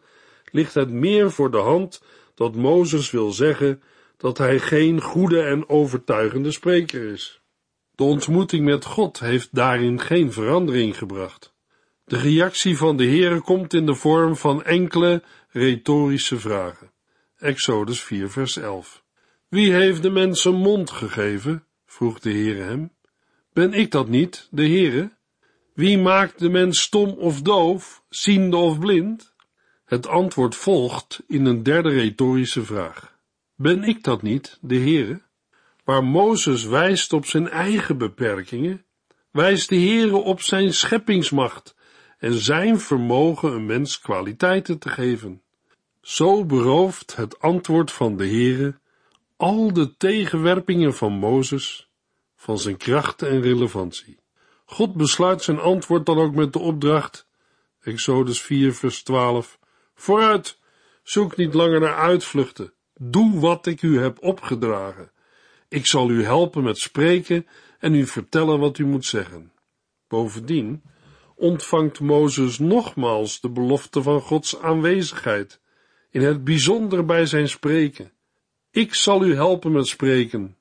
ligt 0.52 0.74
het 0.74 0.90
meer 0.90 1.32
voor 1.32 1.52
de 1.52 1.58
hand 1.58 2.04
dat 2.36 2.56
Mozes 2.56 3.12
wil 3.12 3.32
zeggen 3.32 3.82
dat 4.20 4.38
hij 4.38 4.60
geen 4.60 5.02
goede 5.02 5.42
en 5.42 5.70
overtuigende 5.70 6.52
spreker 6.52 7.12
is. 7.12 7.42
De 7.96 8.04
ontmoeting 8.04 8.66
met 8.66 8.86
God 8.86 9.20
heeft 9.20 9.50
daarin 9.52 10.02
geen 10.02 10.32
verandering 10.32 10.98
gebracht. 10.98 11.54
De 12.06 12.18
reactie 12.18 12.78
van 12.78 12.98
de 12.98 13.06
Heere 13.06 13.42
komt 13.42 13.74
in 13.74 13.86
de 13.86 13.96
vorm 13.96 14.36
van 14.36 14.64
enkele 14.64 15.24
retorische 15.50 16.40
vragen. 16.40 16.92
Exodus 17.38 18.04
4 18.04 18.30
vers 18.30 18.58
11. 18.58 19.04
Wie 19.48 19.74
heeft 19.74 20.02
de 20.02 20.10
mens 20.10 20.46
een 20.46 20.56
mond 20.56 20.90
gegeven? 20.90 21.64
vroeg 21.86 22.20
de 22.20 22.32
Heere 22.32 22.62
hem. 22.62 22.92
Ben 23.54 23.74
ik 23.74 23.92
dat 23.92 24.08
niet, 24.08 24.48
de 24.52 24.68
Heere? 24.68 25.12
Wie 25.74 25.98
maakt 25.98 26.40
de 26.40 26.50
mens 26.50 26.82
stom 26.82 27.10
of 27.10 27.42
doof, 27.42 28.04
ziende 28.10 28.58
of 28.58 28.80
blind? 28.80 29.34
Het 29.86 30.08
antwoord 30.08 30.56
volgt 30.56 31.24
in 31.28 31.46
een 31.46 31.64
derde 31.64 31.90
retorische 31.90 32.66
vraag. 32.66 33.09
Ben 33.62 33.84
ik 33.84 34.04
dat 34.04 34.22
niet, 34.22 34.58
de 34.62 34.76
Heere? 34.76 35.22
Waar 35.84 36.04
Mozes 36.04 36.64
wijst 36.66 37.14
op 37.14 37.26
zijn 37.26 37.50
eigen 37.50 37.98
beperkingen, 37.98 38.86
wijst 39.32 39.70
de 39.70 39.76
Heere 39.76 40.16
op 40.16 40.42
zijn 40.42 40.74
scheppingsmacht 40.74 41.76
en 42.18 42.34
zijn 42.34 42.80
vermogen 42.80 43.52
een 43.52 43.66
mens 43.66 44.00
kwaliteiten 44.00 44.80
te 44.80 44.90
geven. 44.90 45.42
Zo 46.02 46.46
berooft 46.46 47.16
het 47.16 47.40
antwoord 47.40 47.92
van 47.92 48.18
de 48.18 48.28
Heere 48.28 48.80
al 49.38 49.74
de 49.74 49.98
tegenwerpingen 49.98 50.96
van 50.96 51.14
Mozes 51.14 51.90
van 52.36 52.60
zijn 52.60 52.78
kracht 52.78 53.22
en 53.22 53.42
relevantie. 53.42 54.20
God 54.66 54.94
besluit 54.94 55.44
zijn 55.44 55.60
antwoord 55.60 56.06
dan 56.06 56.18
ook 56.18 56.36
met 56.36 56.54
de 56.54 56.60
opdracht, 56.60 57.28
Exodus 57.82 58.42
4 58.42 58.74
vers 58.74 59.04
12, 59.04 59.60
vooruit, 59.96 60.60
zoek 61.04 61.38
niet 61.38 61.54
langer 61.54 61.80
naar 61.80 61.98
uitvluchten, 61.98 62.74
doe 63.02 63.40
wat 63.40 63.66
ik 63.66 63.82
u 63.82 64.00
heb 64.00 64.24
opgedragen. 64.24 65.12
Ik 65.68 65.86
zal 65.86 66.10
u 66.10 66.24
helpen 66.24 66.64
met 66.64 66.78
spreken 66.78 67.48
en 67.80 67.94
u 67.94 68.06
vertellen 68.06 68.60
wat 68.60 68.78
u 68.78 68.86
moet 68.86 69.06
zeggen. 69.06 69.52
Bovendien 70.08 70.82
ontvangt 71.36 72.00
Mozes 72.00 72.60
nogmaals 72.60 73.42
de 73.42 73.50
belofte 73.50 74.02
van 74.02 74.22
Gods 74.22 74.62
aanwezigheid, 74.62 75.60
in 76.12 76.22
het 76.22 76.44
bijzonder 76.44 77.06
bij 77.06 77.26
zijn 77.26 77.50
spreken. 77.50 78.12
Ik 78.72 78.94
zal 78.94 79.26
u 79.26 79.36
helpen 79.36 79.72
met 79.72 79.88
spreken. 79.88 80.58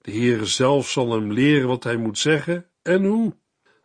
De 0.00 0.12
Heere 0.12 0.44
zelf 0.44 0.88
zal 0.88 1.12
hem 1.12 1.32
leren 1.32 1.68
wat 1.68 1.84
hij 1.84 1.96
moet 1.96 2.18
zeggen 2.18 2.66
en 2.82 3.04
hoe. 3.04 3.34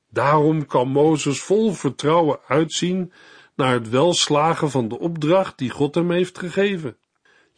Daarom 0.10 0.66
kan 0.66 0.88
Mozes 0.88 1.42
vol 1.42 1.72
vertrouwen 1.72 2.40
uitzien 2.48 3.14
naar 3.56 3.74
het 3.74 3.90
welslagen 3.90 4.72
van 4.72 4.88
de 4.88 5.00
opdracht 5.00 5.58
die 5.58 5.70
God 5.70 5.96
hem 5.96 6.12
heeft 6.12 6.38
gegeven. 6.38 6.98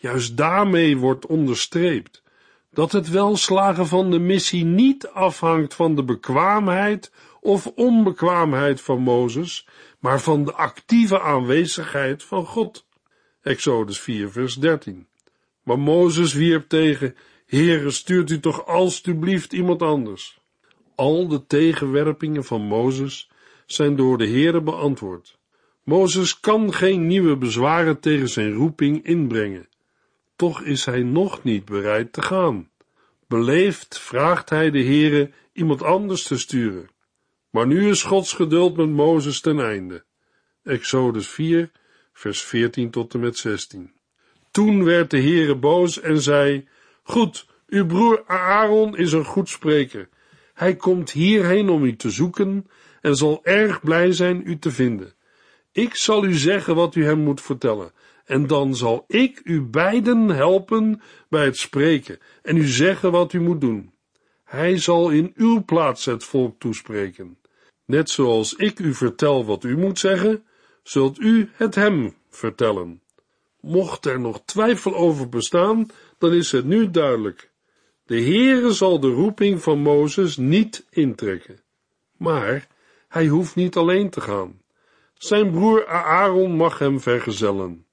Juist 0.03 0.37
daarmee 0.37 0.97
wordt 0.97 1.25
onderstreept 1.25 2.23
dat 2.71 2.91
het 2.91 3.09
welslagen 3.09 3.87
van 3.87 4.11
de 4.11 4.19
missie 4.19 4.65
niet 4.65 5.07
afhangt 5.07 5.73
van 5.73 5.95
de 5.95 6.03
bekwaamheid 6.03 7.11
of 7.41 7.67
onbekwaamheid 7.67 8.81
van 8.81 9.01
Mozes, 9.01 9.67
maar 9.99 10.21
van 10.21 10.45
de 10.45 10.53
actieve 10.53 11.21
aanwezigheid 11.21 12.23
van 12.23 12.45
God. 12.45 12.85
Exodus 13.41 13.99
4 13.99 14.31
vers 14.31 14.55
13. 14.55 15.07
Maar 15.63 15.79
Mozes 15.79 16.33
wierp 16.33 16.69
tegen, 16.69 17.15
Heere, 17.45 17.91
stuurt 17.91 18.29
u 18.29 18.39
toch 18.39 18.65
alstublieft 18.65 19.53
iemand 19.53 19.81
anders. 19.81 20.39
Al 20.95 21.27
de 21.27 21.45
tegenwerpingen 21.45 22.43
van 22.43 22.61
Mozes 22.61 23.29
zijn 23.65 23.95
door 23.95 24.17
de 24.17 24.27
Heere 24.27 24.61
beantwoord. 24.61 25.37
Mozes 25.83 26.39
kan 26.39 26.73
geen 26.73 27.07
nieuwe 27.07 27.37
bezwaren 27.37 27.99
tegen 27.99 28.29
zijn 28.29 28.53
roeping 28.53 29.05
inbrengen. 29.05 29.71
Toch 30.35 30.61
is 30.61 30.85
hij 30.85 31.03
nog 31.03 31.43
niet 31.43 31.65
bereid 31.65 32.13
te 32.13 32.21
gaan. 32.21 32.69
Beleefd 33.27 33.99
vraagt 33.99 34.49
hij 34.49 34.71
de 34.71 34.83
Heere 34.83 35.31
iemand 35.53 35.83
anders 35.83 36.23
te 36.23 36.37
sturen. 36.37 36.89
Maar 37.49 37.67
nu 37.67 37.89
is 37.89 38.03
Gods 38.03 38.33
geduld 38.33 38.77
met 38.77 38.89
Mozes 38.89 39.41
ten 39.41 39.59
einde. 39.59 40.03
Exodus 40.63 41.27
4, 41.27 41.71
vers 42.13 42.41
14 42.41 42.89
tot 42.89 43.13
en 43.13 43.19
met 43.19 43.37
16. 43.37 43.91
Toen 44.51 44.83
werd 44.83 45.09
de 45.09 45.21
Heere 45.21 45.55
boos 45.55 45.99
en 45.99 46.21
zei, 46.21 46.67
Goed, 47.03 47.47
uw 47.67 47.85
broer 47.85 48.23
Aaron 48.27 48.97
is 48.97 49.11
een 49.11 49.25
goed 49.25 49.49
spreker. 49.49 50.09
Hij 50.53 50.75
komt 50.75 51.11
hierheen 51.11 51.69
om 51.69 51.83
u 51.83 51.95
te 51.95 52.09
zoeken 52.09 52.67
en 53.01 53.15
zal 53.15 53.39
erg 53.43 53.81
blij 53.81 54.11
zijn 54.11 54.41
u 54.45 54.59
te 54.59 54.71
vinden. 54.71 55.13
Ik 55.71 55.95
zal 55.95 56.25
u 56.25 56.33
zeggen 56.33 56.75
wat 56.75 56.95
u 56.95 57.05
hem 57.05 57.19
moet 57.19 57.41
vertellen, 57.41 57.91
en 58.25 58.47
dan 58.47 58.75
zal 58.75 59.03
ik 59.07 59.41
u 59.43 59.61
beiden 59.61 60.29
helpen 60.29 61.01
bij 61.29 61.45
het 61.45 61.57
spreken 61.57 62.19
en 62.41 62.57
u 62.57 62.67
zeggen 62.67 63.11
wat 63.11 63.33
u 63.33 63.41
moet 63.41 63.61
doen. 63.61 63.93
Hij 64.43 64.77
zal 64.77 65.09
in 65.09 65.31
uw 65.35 65.63
plaats 65.63 66.05
het 66.05 66.23
volk 66.23 66.59
toespreken. 66.59 67.37
Net 67.85 68.09
zoals 68.09 68.53
ik 68.53 68.79
u 68.79 68.93
vertel 68.93 69.45
wat 69.45 69.63
u 69.63 69.77
moet 69.77 69.99
zeggen, 69.99 70.43
zult 70.83 71.19
u 71.19 71.49
het 71.53 71.75
hem 71.75 72.13
vertellen. 72.29 73.01
Mocht 73.59 74.05
er 74.05 74.19
nog 74.19 74.41
twijfel 74.45 74.95
over 74.95 75.29
bestaan, 75.29 75.87
dan 76.17 76.33
is 76.33 76.51
het 76.51 76.65
nu 76.65 76.91
duidelijk. 76.91 77.51
De 78.05 78.21
Heere 78.21 78.71
zal 78.71 78.99
de 78.99 79.11
roeping 79.11 79.61
van 79.61 79.79
Mozes 79.79 80.37
niet 80.37 80.85
intrekken. 80.89 81.59
Maar 82.17 82.67
hij 83.07 83.27
hoeft 83.27 83.55
niet 83.55 83.75
alleen 83.75 84.09
te 84.09 84.21
gaan. 84.21 84.61
Zijn 85.13 85.51
broer 85.51 85.87
Aaron 85.87 86.55
mag 86.55 86.79
hem 86.79 86.99
vergezellen. 86.99 87.85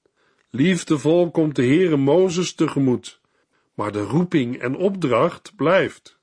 Liefdevol 0.53 1.31
komt 1.31 1.55
de 1.55 1.63
Heere 1.63 1.97
Mozes 1.97 2.53
tegemoet, 2.53 3.19
maar 3.73 3.91
de 3.91 4.01
roeping 4.01 4.57
en 4.57 4.75
opdracht 4.75 5.55
blijft. 5.55 6.19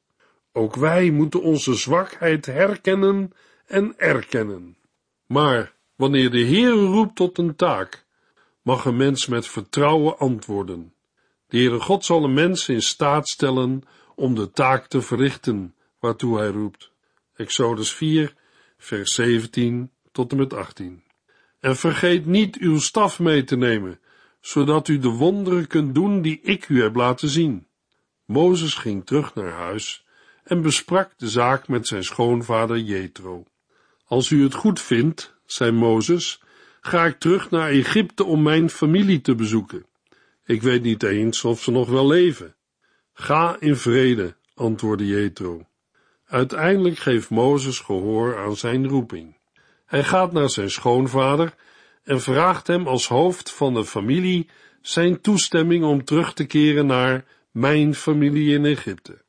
Ook 0.52 0.74
wij 0.74 1.10
moeten 1.10 1.42
onze 1.42 1.74
zwakheid 1.74 2.46
herkennen 2.46 3.32
en 3.66 3.98
erkennen. 3.98 4.76
Maar 5.26 5.74
wanneer 5.94 6.30
de 6.30 6.38
Heer 6.38 6.70
roept 6.70 7.16
tot 7.16 7.38
een 7.38 7.56
taak, 7.56 8.06
mag 8.62 8.84
een 8.84 8.96
mens 8.96 9.26
met 9.26 9.46
vertrouwen 9.46 10.18
antwoorden. 10.18 10.94
De 11.46 11.56
Heere 11.56 11.80
God 11.80 12.04
zal 12.04 12.24
een 12.24 12.34
mens 12.34 12.68
in 12.68 12.82
staat 12.82 13.28
stellen 13.28 13.82
om 14.14 14.34
de 14.34 14.50
taak 14.50 14.86
te 14.86 15.02
verrichten 15.02 15.74
waartoe 15.98 16.38
hij 16.38 16.48
roept. 16.48 16.90
Exodus 17.34 17.92
4, 17.92 18.34
vers 18.78 19.14
17 19.14 19.90
tot 20.12 20.30
en 20.30 20.38
met 20.38 20.54
18. 20.54 21.02
En 21.60 21.76
vergeet 21.76 22.26
niet 22.26 22.56
uw 22.56 22.78
staf 22.78 23.18
mee 23.18 23.44
te 23.44 23.56
nemen, 23.56 24.00
zodat 24.40 24.88
u 24.88 24.98
de 24.98 25.08
wonderen 25.08 25.66
kunt 25.66 25.94
doen 25.94 26.22
die 26.22 26.40
ik 26.42 26.68
u 26.68 26.82
heb 26.82 26.94
laten 26.94 27.28
zien. 27.28 27.66
Mozes 28.24 28.74
ging 28.74 29.06
terug 29.06 29.34
naar 29.34 29.52
huis 29.52 30.06
en 30.44 30.62
besprak 30.62 31.10
de 31.16 31.28
zaak 31.28 31.68
met 31.68 31.86
zijn 31.86 32.04
schoonvader 32.04 32.78
Jethro. 32.78 33.44
Als 34.04 34.30
u 34.30 34.42
het 34.42 34.54
goed 34.54 34.80
vindt, 34.80 35.34
zei 35.46 35.70
Mozes, 35.70 36.42
ga 36.80 37.04
ik 37.04 37.18
terug 37.18 37.50
naar 37.50 37.68
Egypte 37.68 38.24
om 38.24 38.42
mijn 38.42 38.70
familie 38.70 39.20
te 39.20 39.34
bezoeken. 39.34 39.86
Ik 40.44 40.62
weet 40.62 40.82
niet 40.82 41.02
eens 41.02 41.44
of 41.44 41.62
ze 41.62 41.70
nog 41.70 41.88
wel 41.88 42.06
leven. 42.06 42.54
Ga 43.12 43.56
in 43.60 43.76
vrede, 43.76 44.36
antwoordde 44.54 45.06
Jethro. 45.06 45.66
Uiteindelijk 46.26 46.98
geeft 46.98 47.30
Mozes 47.30 47.78
gehoor 47.78 48.38
aan 48.38 48.56
zijn 48.56 48.88
roeping. 48.88 49.36
Hij 49.86 50.04
gaat 50.04 50.32
naar 50.32 50.50
zijn 50.50 50.70
schoonvader 50.70 51.54
en 52.04 52.20
vraagt 52.20 52.66
hem 52.66 52.86
als 52.86 53.08
hoofd 53.08 53.52
van 53.52 53.74
de 53.74 53.84
familie 53.84 54.48
zijn 54.80 55.20
toestemming 55.20 55.84
om 55.84 56.04
terug 56.04 56.34
te 56.34 56.46
keren 56.46 56.86
naar 56.86 57.24
mijn 57.50 57.94
familie 57.94 58.54
in 58.54 58.64
Egypte. 58.64 59.24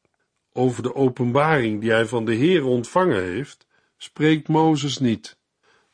Over 0.54 0.84
de 0.84 0.96
openbaring 0.96 1.82
die 1.82 1.92
hij 1.92 2.06
van 2.06 2.26
de 2.26 2.34
Heer 2.34 2.66
ontvangen 2.66 3.24
heeft, 3.24 3.68
spreekt 3.98 4.48
Mozes 4.48 4.98
niet. 4.98 5.38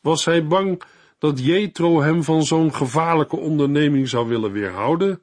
Was 0.00 0.24
hij 0.24 0.46
bang 0.46 0.82
dat 1.18 1.44
Jethro 1.44 2.00
hem 2.00 2.24
van 2.24 2.44
zo'n 2.44 2.74
gevaarlijke 2.74 3.36
onderneming 3.36 4.08
zou 4.08 4.28
willen 4.28 4.52
weerhouden? 4.52 5.22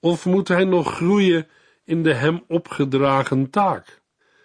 Of 0.00 0.26
moet 0.26 0.48
hij 0.48 0.64
nog 0.64 0.94
groeien 0.94 1.48
in 1.84 2.02
de 2.02 2.14
hem 2.14 2.42
opgedragen 2.48 3.50
taak? 3.50 4.02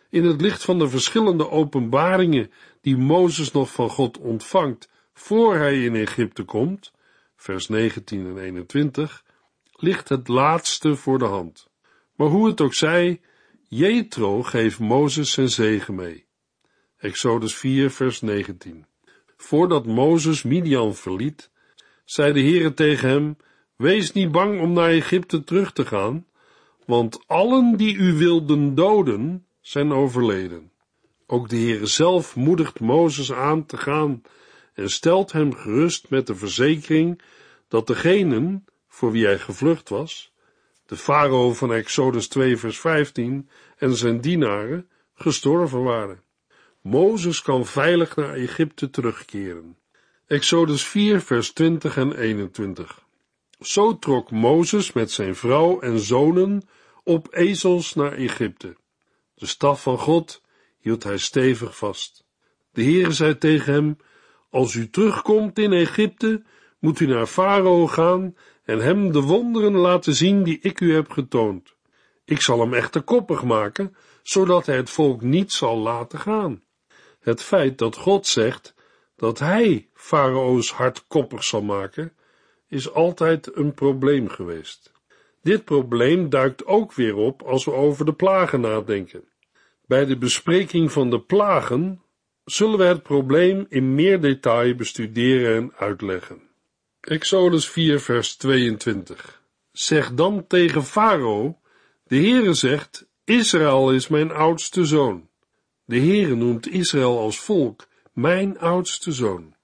In 0.10 0.26
het 0.26 0.42
licht 0.42 0.64
van 0.64 0.80
de 0.80 0.90
verschillende 0.90 1.50
openbaringen 1.50 2.52
die 2.82 2.98
Mozes 2.98 3.52
nog 3.52 3.72
van 3.72 3.90
God 3.90 4.18
ontvangt 4.18 4.90
voor 5.20 5.56
hij 5.56 5.84
in 5.84 5.96
Egypte 5.96 6.44
komt, 6.44 6.92
vers 7.36 7.68
19 7.68 8.26
en 8.26 8.38
21, 8.38 9.24
ligt 9.72 10.10
het 10.10 10.28
laatste 10.28 10.96
voor 10.96 11.20
de 11.20 11.26
hand. 11.26 11.70
Maar 12.16 12.28
hoe 12.28 12.48
het 12.48 12.62
ook 12.62 12.74
zij, 12.74 13.22
Jethro 13.68 14.44
geeft 14.44 14.80
Mozes 14.80 15.32
zijn 15.32 15.50
zegen 15.50 15.96
mee. 15.96 16.26
Exodus 16.98 17.56
4, 17.56 17.92
vers 17.92 18.22
19. 18.22 18.86
Voordat 19.38 19.86
Mozes 19.86 20.44
Midian 20.44 20.96
verliet, 20.96 21.52
zei 22.06 22.34
de 22.34 22.42
Heere 22.42 22.74
tegen 22.74 23.10
hem, 23.10 23.38
Wees 23.76 24.12
niet 24.12 24.32
bang 24.32 24.62
om 24.62 24.74
naar 24.74 24.90
Egypte 24.90 25.44
terug 25.44 25.74
te 25.74 25.86
gaan, 25.86 26.26
want 26.86 27.28
allen 27.28 27.78
die 27.78 27.96
u 27.96 28.14
wilden 28.14 28.76
doden, 28.76 29.46
zijn 29.62 29.92
overleden. 29.92 30.72
Ook 31.28 31.50
de 31.50 31.58
Heere 31.58 31.86
zelf 31.86 32.36
moedigt 32.36 32.80
Mozes 32.80 33.34
aan 33.34 33.66
te 33.66 33.78
gaan 33.78 34.22
en 34.80 34.90
stelt 34.90 35.32
hem 35.32 35.56
gerust 35.56 36.10
met 36.10 36.28
de 36.28 36.36
verzekering 36.36 37.22
dat 37.68 37.88
degenen 37.88 38.66
voor 38.88 39.12
wie 39.12 39.26
hij 39.26 39.40
gevlucht 39.40 39.90
was, 39.90 40.32
de 40.86 40.98
farao 40.98 41.54
van 41.54 41.74
Exodus 41.74 42.28
2 42.28 42.58
vers 42.58 42.80
15 42.80 43.50
en 43.78 43.96
zijn 43.96 44.22
dienaren, 44.22 44.90
gestorven 45.14 45.84
waren. 45.84 46.24
Mozes 46.82 47.42
kan 47.42 47.66
veilig 47.66 48.16
naar 48.16 48.34
Egypte 48.34 48.90
terugkeren. 48.90 49.78
Exodus 50.28 50.84
4 50.86 51.22
vers 51.22 51.52
20 51.52 51.98
en 51.98 52.16
21 52.16 53.06
Zo 53.60 54.00
trok 54.00 54.32
Mozes 54.32 54.92
met 54.92 55.12
zijn 55.12 55.36
vrouw 55.36 55.80
en 55.80 56.00
zonen 56.00 56.68
op 57.04 57.28
ezels 57.32 57.94
naar 57.94 58.12
Egypte. 58.12 58.76
De 59.36 59.46
staf 59.46 59.82
van 59.82 59.98
God 59.98 60.42
hield 60.80 61.04
hij 61.04 61.18
stevig 61.18 61.78
vast. 61.78 62.24
De 62.72 62.84
Heere 62.84 63.12
zei 63.12 63.38
tegen 63.38 63.74
hem, 63.74 63.98
als 64.50 64.74
u 64.74 64.90
terugkomt 64.90 65.60
in 65.60 65.74
Egypte, 65.74 66.44
moet 66.80 67.00
u 67.00 67.06
naar 67.06 67.26
Farao 67.26 67.88
gaan 67.88 68.36
en 68.64 68.80
hem 68.80 69.12
de 69.12 69.22
wonderen 69.22 69.76
laten 69.76 70.14
zien 70.14 70.44
die 70.44 70.60
ik 70.62 70.80
u 70.80 70.94
heb 70.94 71.12
getoond. 71.12 71.76
Ik 72.26 72.42
zal 72.42 72.60
hem 72.60 72.74
echter 72.74 73.02
koppig 73.02 73.44
maken, 73.44 73.96
zodat 74.24 74.66
hij 74.66 74.76
het 74.76 74.90
volk 74.90 75.22
niet 75.22 75.52
zal 75.52 75.78
laten 75.78 76.20
gaan. 76.20 76.64
Het 77.20 77.42
feit 77.42 77.78
dat 77.78 77.96
God 77.96 78.28
zegt 78.28 78.76
dat 79.16 79.40
hij 79.40 79.90
Farao's 79.94 80.72
hart 80.72 81.08
koppig 81.08 81.44
zal 81.44 81.62
maken, 81.62 82.14
is 82.68 82.92
altijd 82.94 83.56
een 83.56 83.74
probleem 83.74 84.28
geweest. 84.28 84.92
Dit 85.42 85.66
probleem 85.66 86.30
duikt 86.30 86.66
ook 86.66 86.94
weer 86.94 87.16
op 87.16 87.42
als 87.42 87.66
we 87.66 87.72
over 87.72 88.06
de 88.06 88.14
plagen 88.14 88.62
nadenken. 88.62 89.24
Bij 89.86 90.06
de 90.06 90.18
bespreking 90.18 90.92
van 90.92 91.10
de 91.10 91.20
plagen 91.20 92.02
zullen 92.52 92.78
we 92.78 92.84
het 92.84 93.04
probleem 93.04 93.66
in 93.70 93.96
meer 93.96 94.22
detail 94.22 94.76
bestuderen 94.76 95.56
en 95.56 95.74
uitleggen. 95.78 96.42
Exodus 97.02 97.70
4 97.70 98.00
vers 98.00 98.36
22 98.36 99.42
Zeg 99.72 100.14
dan 100.14 100.48
tegen 100.48 100.84
Farao, 100.84 101.60
de 102.04 102.16
Heere 102.16 102.54
zegt, 102.54 103.08
Israël 103.24 103.92
is 103.92 104.08
mijn 104.08 104.32
oudste 104.32 104.86
zoon. 104.86 105.30
De 105.86 106.00
Heere 106.00 106.36
noemt 106.36 106.68
Israël 106.68 107.20
als 107.20 107.40
volk 107.40 107.88
mijn 108.14 108.60
oudste 108.60 109.12
zoon. 109.12 109.56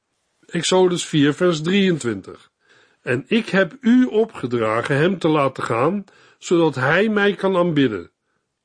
Exodus 0.45 1.05
4 1.05 1.33
vers 1.33 1.61
23 1.61 2.51
En 3.01 3.25
ik 3.27 3.49
heb 3.49 3.77
u 3.81 4.05
opgedragen 4.05 4.97
hem 4.97 5.19
te 5.19 5.27
laten 5.27 5.63
gaan, 5.63 6.03
zodat 6.37 6.75
hij 6.75 7.09
mij 7.09 7.33
kan 7.33 7.55
aanbidden. 7.55 8.11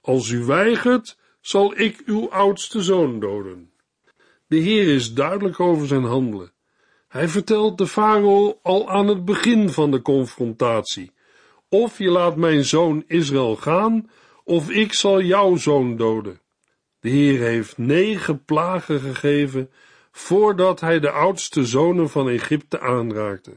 Als 0.00 0.30
u 0.30 0.44
weigert, 0.44 1.18
zal 1.40 1.78
ik 1.78 2.02
uw 2.06 2.30
oudste 2.30 2.82
zoon 2.82 3.20
doden. 3.20 3.70
De 4.50 4.56
Heer 4.56 4.94
is 4.94 5.14
duidelijk 5.14 5.60
over 5.60 5.86
zijn 5.86 6.04
handelen. 6.04 6.52
Hij 7.08 7.28
vertelt 7.28 7.78
de 7.78 7.86
farao 7.86 8.58
al 8.62 8.88
aan 8.88 9.06
het 9.06 9.24
begin 9.24 9.70
van 9.70 9.90
de 9.90 10.02
confrontatie: 10.02 11.12
Of 11.68 11.98
je 11.98 12.10
laat 12.10 12.36
mijn 12.36 12.64
zoon 12.64 13.04
Israël 13.06 13.56
gaan, 13.56 14.10
of 14.44 14.70
ik 14.70 14.92
zal 14.92 15.22
jouw 15.22 15.56
zoon 15.56 15.96
doden. 15.96 16.40
De 17.00 17.08
Heer 17.08 17.40
heeft 17.40 17.78
negen 17.78 18.44
plagen 18.44 19.00
gegeven 19.00 19.70
voordat 20.10 20.80
hij 20.80 21.00
de 21.00 21.10
oudste 21.10 21.64
zonen 21.64 22.10
van 22.10 22.28
Egypte 22.28 22.80
aanraakte. 22.80 23.52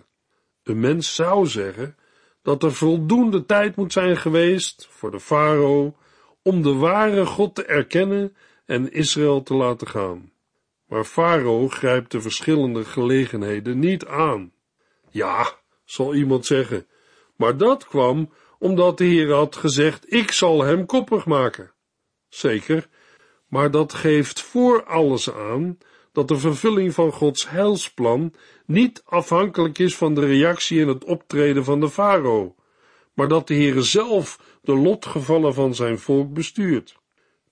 Een 0.64 0.80
mens 0.80 1.16
zou 1.16 1.48
zeggen 1.48 1.96
dat 2.42 2.64
er 2.64 2.74
voldoende 2.74 3.46
tijd 3.46 3.76
moet 3.76 3.94
zijn 3.94 4.18
geweest 4.18 4.88
voor 4.90 5.12
de 5.12 5.20
farao 5.20 5.96
om 6.42 6.62
de 6.62 6.74
ware 6.74 7.26
God 7.26 7.56
te 7.56 7.66
erkennen 7.66 8.36
en 8.66 8.92
Israël 8.92 9.44
te 9.44 9.54
laten 9.54 9.88
gaan. 9.88 10.32
Maar 10.94 11.04
Farao 11.04 11.68
grijpt 11.68 12.12
de 12.12 12.22
verschillende 12.22 12.86
gelegenheden 12.86 13.80
niet 13.80 14.06
aan. 14.06 14.52
Ja, 15.10 15.48
zal 15.86 16.16
iemand 16.16 16.46
zeggen, 16.46 16.88
maar 17.36 17.58
dat 17.58 17.88
kwam 17.88 18.30
omdat 18.60 18.98
de 18.98 19.04
Heer 19.04 19.34
had 19.34 19.56
gezegd, 19.56 20.14
ik 20.14 20.32
zal 20.32 20.64
hem 20.64 20.86
koppig 20.86 21.26
maken. 21.26 21.72
Zeker, 22.30 22.88
maar 23.48 23.72
dat 23.72 23.94
geeft 23.94 24.42
voor 24.42 24.84
alles 24.84 25.32
aan 25.32 25.78
dat 26.12 26.28
de 26.28 26.38
vervulling 26.38 26.94
van 26.94 27.12
Gods 27.12 27.50
heilsplan 27.50 28.34
niet 28.66 29.02
afhankelijk 29.06 29.80
is 29.80 29.98
van 29.98 30.14
de 30.14 30.26
reactie 30.26 30.82
en 30.82 30.88
het 30.88 31.04
optreden 31.04 31.64
van 31.64 31.80
de 31.80 31.90
farao, 31.90 32.56
maar 33.14 33.28
dat 33.28 33.48
de 33.48 33.54
Heere 33.54 33.82
zelf 33.82 34.40
de 34.62 34.76
lotgevallen 34.76 35.54
van 35.54 35.76
zijn 35.76 36.00
volk 36.00 36.34
bestuurt. 36.34 37.02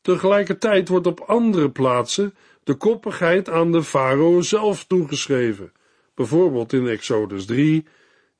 Tegelijkertijd 0.01 0.87
wordt 0.87 1.07
op 1.07 1.19
andere 1.19 1.71
plaatsen 1.71 2.33
de 2.71 2.77
koppigheid 2.77 3.49
aan 3.49 3.71
de 3.71 3.83
farao 3.83 4.41
zelf 4.41 4.83
toegeschreven, 4.83 5.71
bijvoorbeeld 6.15 6.73
in 6.73 6.87
Exodus 6.87 7.45
3, 7.45 7.85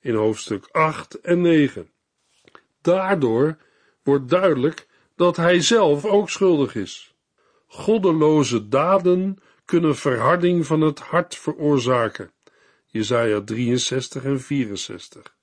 in 0.01 0.15
hoofdstuk 0.15 0.67
8 0.71 1.21
en 1.21 1.41
9. 1.41 1.89
Daardoor 2.81 3.57
wordt 4.03 4.29
duidelijk 4.29 4.88
dat 5.15 5.35
hij 5.35 5.61
zelf 5.61 6.05
ook 6.05 6.29
schuldig 6.29 6.75
is. 6.75 7.15
Goddeloze 7.67 8.67
daden 8.67 9.38
kunnen 9.65 9.95
verharding 9.95 10.65
van 10.65 10.81
het 10.81 11.00
hart 11.00 11.35
veroorzaken. 11.35 12.31
Jesaja 12.85 13.41
63 13.41 14.23
en 14.23 14.41
64. 14.41 15.35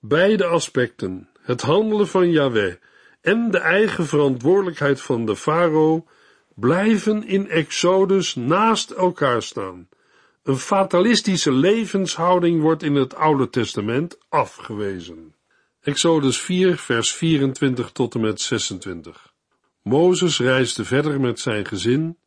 Beide 0.00 0.44
aspecten, 0.44 1.28
het 1.40 1.62
handelen 1.62 2.08
van 2.08 2.30
Yahweh 2.30 2.74
en 3.20 3.50
de 3.50 3.58
eigen 3.58 4.06
verantwoordelijkheid 4.06 5.00
van 5.00 5.26
de 5.26 5.36
farao, 5.36 6.06
blijven 6.60 7.26
in 7.26 7.48
Exodus 7.48 8.34
naast 8.34 8.90
elkaar 8.90 9.42
staan. 9.42 9.88
Een 10.42 10.56
fatalistische 10.56 11.52
levenshouding 11.52 12.60
wordt 12.60 12.82
in 12.82 12.94
het 12.94 13.14
Oude 13.14 13.50
Testament 13.50 14.18
afgewezen. 14.28 15.34
Exodus 15.80 16.40
4, 16.40 16.76
vers 16.76 17.14
24 17.14 17.90
tot 17.90 18.14
en 18.14 18.20
met 18.20 18.40
26. 18.40 19.32
Mozes 19.82 20.38
reisde 20.38 20.84
verder 20.84 21.20
met 21.20 21.40
zijn 21.40 21.66
gezin, 21.66 22.18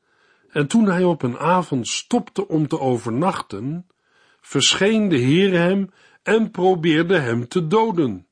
en 0.50 0.68
toen 0.68 0.86
hij 0.86 1.04
op 1.04 1.22
een 1.22 1.38
avond 1.38 1.88
stopte 1.88 2.48
om 2.48 2.68
te 2.68 2.80
overnachten, 2.80 3.88
verscheen 4.42 5.10
de 5.10 5.18
Heer 5.18 5.54
hem 5.60 5.90
en 6.24 6.52
probeerde 6.52 7.18
hem 7.18 7.48
te 7.48 7.68
doden. 7.68 8.28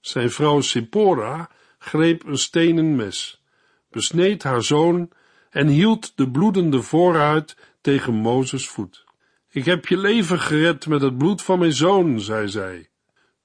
Zijn 0.00 0.30
vrouw 0.30 0.60
Sippora 0.60 1.50
greep 1.78 2.26
een 2.26 2.38
stenen 2.38 2.96
mes, 2.96 3.44
besneed 3.90 4.42
haar 4.42 4.62
zoon 4.62 5.10
en 5.58 5.66
hield 5.66 6.12
de 6.16 6.30
bloedende 6.30 6.82
vooruit 6.82 7.56
tegen 7.80 8.14
Mozes 8.14 8.68
voet. 8.68 9.04
Ik 9.50 9.64
heb 9.64 9.86
je 9.86 9.96
leven 9.96 10.40
gered 10.40 10.86
met 10.86 11.00
het 11.00 11.18
bloed 11.18 11.42
van 11.42 11.58
mijn 11.58 11.72
zoon, 11.72 12.20
zei 12.20 12.48
zij. 12.48 12.88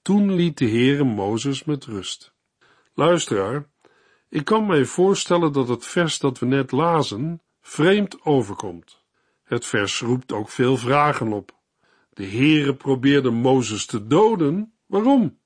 Toen 0.01 0.33
liet 0.33 0.57
de 0.57 0.69
Heere 0.69 1.03
Mozes 1.03 1.63
met 1.63 1.85
rust. 1.85 2.33
Luisteraar, 2.93 3.65
ik 4.29 4.45
kan 4.45 4.65
mij 4.65 4.85
voorstellen 4.85 5.53
dat 5.53 5.67
het 5.67 5.85
vers 5.85 6.19
dat 6.19 6.39
we 6.39 6.45
net 6.45 6.71
lazen 6.71 7.41
vreemd 7.61 8.25
overkomt. 8.25 9.03
Het 9.43 9.65
vers 9.65 9.99
roept 9.99 10.31
ook 10.31 10.49
veel 10.49 10.77
vragen 10.77 11.33
op. 11.33 11.51
De 12.09 12.25
Heere 12.25 12.75
probeerde 12.75 13.29
Mozes 13.29 13.85
te 13.85 14.07
doden. 14.07 14.73
Waarom? 14.85 15.39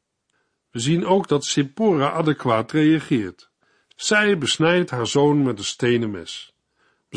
We 0.72 0.80
zien 0.80 1.06
ook 1.06 1.28
dat 1.28 1.46
Sippora 1.46 2.12
adequaat 2.12 2.72
reageert. 2.72 3.52
Zij 3.96 4.38
besnijdt 4.38 4.90
haar 4.90 5.08
zoon 5.08 5.44
met 5.44 5.58
een 5.58 5.66
stenen 5.66 6.12
mes. 6.12 6.56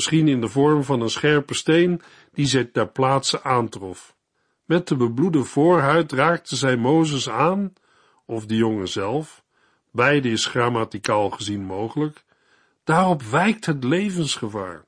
Misschien 0.00 0.28
in 0.28 0.40
de 0.40 0.48
vorm 0.48 0.84
van 0.84 1.00
een 1.00 1.10
scherpe 1.10 1.54
steen 1.54 2.02
die 2.32 2.46
zij 2.46 2.64
ter 2.64 2.88
plaatse 2.88 3.42
aantrof. 3.42 4.16
Met 4.64 4.88
de 4.88 4.96
bebloede 4.96 5.44
voorhuid 5.44 6.12
raakte 6.12 6.56
zij 6.56 6.76
Mozes 6.76 7.30
aan, 7.30 7.72
of 8.26 8.46
de 8.46 8.56
jongen 8.56 8.88
zelf, 8.88 9.44
beide 9.92 10.30
is 10.30 10.46
grammaticaal 10.46 11.30
gezien 11.30 11.64
mogelijk, 11.64 12.24
daarop 12.84 13.22
wijkt 13.22 13.66
het 13.66 13.84
levensgevaar. 13.84 14.84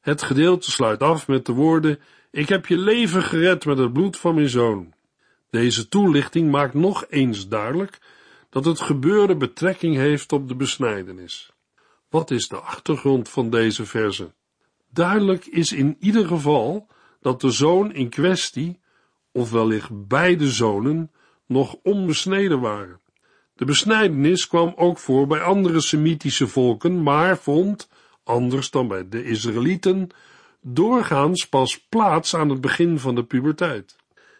Het 0.00 0.22
gedeelte 0.22 0.70
sluit 0.70 1.02
af 1.02 1.28
met 1.28 1.46
de 1.46 1.52
woorden, 1.52 2.00
ik 2.30 2.48
heb 2.48 2.66
je 2.66 2.78
leven 2.78 3.22
gered 3.22 3.64
met 3.64 3.78
het 3.78 3.92
bloed 3.92 4.16
van 4.16 4.34
mijn 4.34 4.48
zoon. 4.48 4.92
Deze 5.50 5.88
toelichting 5.88 6.50
maakt 6.50 6.74
nog 6.74 7.04
eens 7.08 7.48
duidelijk 7.48 7.98
dat 8.50 8.64
het 8.64 8.80
gebeurde 8.80 9.36
betrekking 9.36 9.96
heeft 9.96 10.32
op 10.32 10.48
de 10.48 10.54
besnijdenis. 10.54 11.52
Wat 12.08 12.30
is 12.30 12.48
de 12.48 12.58
achtergrond 12.58 13.28
van 13.28 13.50
deze 13.50 13.86
verse? 13.86 14.30
Duidelijk 14.92 15.46
is 15.46 15.72
in 15.72 15.96
ieder 16.00 16.26
geval 16.26 16.86
dat 17.20 17.40
de 17.40 17.50
zoon 17.50 17.92
in 17.92 18.08
kwestie, 18.08 18.80
of 19.32 19.50
wellicht 19.50 20.08
beide 20.08 20.48
zonen, 20.48 21.10
nog 21.46 21.76
onbesneden 21.82 22.60
waren. 22.60 23.00
De 23.54 23.64
besnijdenis 23.64 24.46
kwam 24.46 24.72
ook 24.76 24.98
voor 24.98 25.26
bij 25.26 25.40
andere 25.40 25.80
Semitische 25.80 26.46
volken, 26.48 27.02
maar 27.02 27.38
vond, 27.38 27.88
anders 28.24 28.70
dan 28.70 28.88
bij 28.88 29.08
de 29.08 29.24
Israëlieten, 29.24 30.08
doorgaans 30.60 31.48
pas 31.48 31.86
plaats 31.88 32.34
aan 32.34 32.48
het 32.48 32.60
begin 32.60 32.98
van 32.98 33.14
de 33.14 33.24
puberteit. 33.24 33.96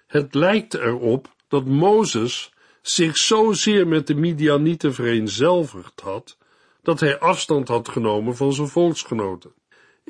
Het 0.06 0.34
lijkt 0.34 0.74
erop 0.74 1.34
dat 1.48 1.64
Mozes 1.64 2.52
zich 2.82 3.16
zozeer 3.16 3.86
met 3.86 4.06
de 4.06 4.14
Midianieten 4.14 4.94
vereenzelvigd 4.94 6.00
had, 6.00 6.38
dat 6.82 7.00
hij 7.00 7.18
afstand 7.18 7.68
had 7.68 7.88
genomen 7.88 8.36
van 8.36 8.52
zijn 8.52 8.68
volksgenoten. 8.68 9.52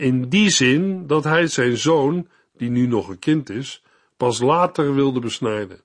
In 0.00 0.28
die 0.28 0.50
zin 0.50 1.06
dat 1.06 1.24
hij 1.24 1.46
zijn 1.46 1.76
zoon, 1.76 2.28
die 2.56 2.70
nu 2.70 2.86
nog 2.86 3.08
een 3.08 3.18
kind 3.18 3.50
is, 3.50 3.82
pas 4.16 4.40
later 4.40 4.94
wilde 4.94 5.20
besnijden. 5.20 5.80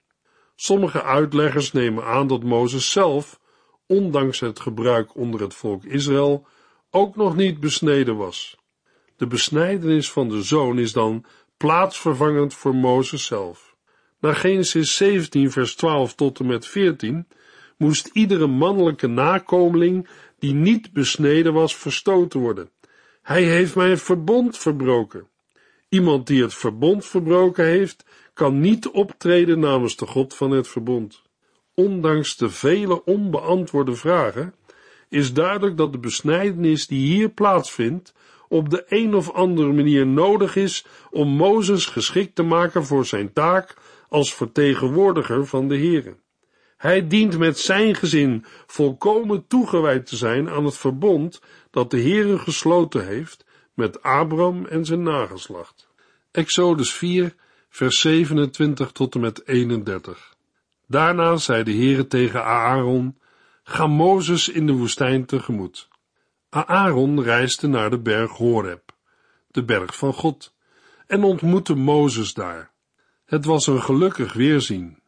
Sommige 0.56 1.04
uitleggers 1.04 1.72
nemen 1.72 2.04
aan 2.04 2.28
dat 2.28 2.44
Mozes 2.44 2.92
zelf, 2.92 3.40
ondanks 3.88 4.40
het 4.40 4.60
gebruik 4.60 5.16
onder 5.16 5.42
het 5.42 5.54
volk 5.54 5.84
Israël, 5.84 6.48
ook 6.92 7.16
nog 7.16 7.36
niet 7.36 7.60
besneden 7.60 8.18
was. 8.18 8.58
De 9.18 9.28
besnijdenis 9.28 10.12
van 10.12 10.30
de 10.30 10.44
zoon 10.44 10.80
is 10.80 10.94
dan 10.94 11.26
plaatsvervangend 11.58 12.54
voor 12.54 12.76
Mozes 12.76 13.26
zelf. 13.26 13.76
Naar 14.20 14.36
Genesis 14.36 14.96
17 14.96 15.52
vers 15.52 15.76
12 15.76 16.14
tot 16.14 16.40
en 16.40 16.46
met 16.46 16.68
14 16.68 17.28
moest 17.78 18.10
iedere 18.14 18.48
mannelijke 18.48 19.08
nakomeling 19.08 20.08
die 20.40 20.54
niet 20.54 20.94
besneden 20.94 21.54
was 21.54 21.76
verstoten 21.76 22.40
worden. 22.40 22.70
Hij 23.26 23.44
heeft 23.44 23.76
mijn 23.76 23.98
verbond 23.98 24.58
verbroken. 24.58 25.28
Iemand 25.90 26.28
die 26.28 26.42
het 26.42 26.54
verbond 26.54 27.06
verbroken 27.06 27.66
heeft, 27.66 28.06
kan 28.34 28.60
niet 28.60 28.88
optreden 28.90 29.60
namens 29.60 29.96
de 29.96 30.06
God 30.06 30.36
van 30.36 30.52
het 30.52 30.68
verbond. 30.68 31.22
Ondanks 31.74 32.38
de 32.38 32.50
vele 32.50 33.04
onbeantwoorde 33.04 33.96
vragen 33.96 34.56
is 35.10 35.34
duidelijk 35.34 35.78
dat 35.78 35.92
de 35.92 35.98
besnijdenis 35.98 36.88
die 36.88 37.14
hier 37.14 37.30
plaatsvindt 37.30 38.14
op 38.48 38.70
de 38.70 38.86
een 38.88 39.16
of 39.16 39.32
andere 39.32 39.74
manier 39.74 40.08
nodig 40.08 40.56
is 40.56 40.86
om 41.12 41.28
Mozes 41.28 41.86
geschikt 41.86 42.36
te 42.36 42.44
maken 42.44 42.86
voor 42.86 43.06
zijn 43.06 43.34
taak 43.34 43.76
als 44.10 44.34
vertegenwoordiger 44.34 45.46
van 45.46 45.68
de 45.68 45.78
Heere. 45.78 46.16
Hij 46.86 47.08
dient 47.08 47.38
met 47.38 47.60
zijn 47.60 47.96
gezin 47.96 48.46
volkomen 48.68 49.48
toegewijd 49.48 50.06
te 50.06 50.16
zijn 50.16 50.50
aan 50.50 50.66
het 50.66 50.78
verbond 50.78 51.42
dat 51.72 51.92
de 51.92 52.02
Heere 52.02 52.40
gesloten 52.40 53.06
heeft 53.06 53.46
met 53.74 54.02
Abraham 54.02 54.66
en 54.66 54.86
zijn 54.86 55.04
nageslacht. 55.04 55.88
Exodus 56.32 56.94
4, 56.94 57.36
vers 57.70 58.00
27 58.00 58.92
tot 58.92 59.16
en 59.16 59.22
met 59.22 59.48
31. 59.48 60.36
Daarna 60.88 61.38
zei 61.38 61.64
de 61.64 61.74
Heere 61.74 62.08
tegen 62.08 62.44
Aaron, 62.44 63.18
ga 63.64 63.88
Mozes 63.88 64.50
in 64.50 64.68
de 64.68 64.74
woestijn 64.74 65.26
tegemoet. 65.26 65.88
Aaron 66.50 67.24
reisde 67.24 67.68
naar 67.68 67.90
de 67.90 68.00
berg 68.00 68.32
Horeb, 68.32 68.92
de 69.48 69.64
berg 69.64 69.96
van 69.96 70.14
God, 70.14 70.54
en 71.08 71.24
ontmoette 71.24 71.76
Mozes 71.76 72.34
daar. 72.34 72.72
Het 73.26 73.46
was 73.46 73.68
een 73.68 73.82
gelukkig 73.82 74.34
weerzien. 74.34 75.04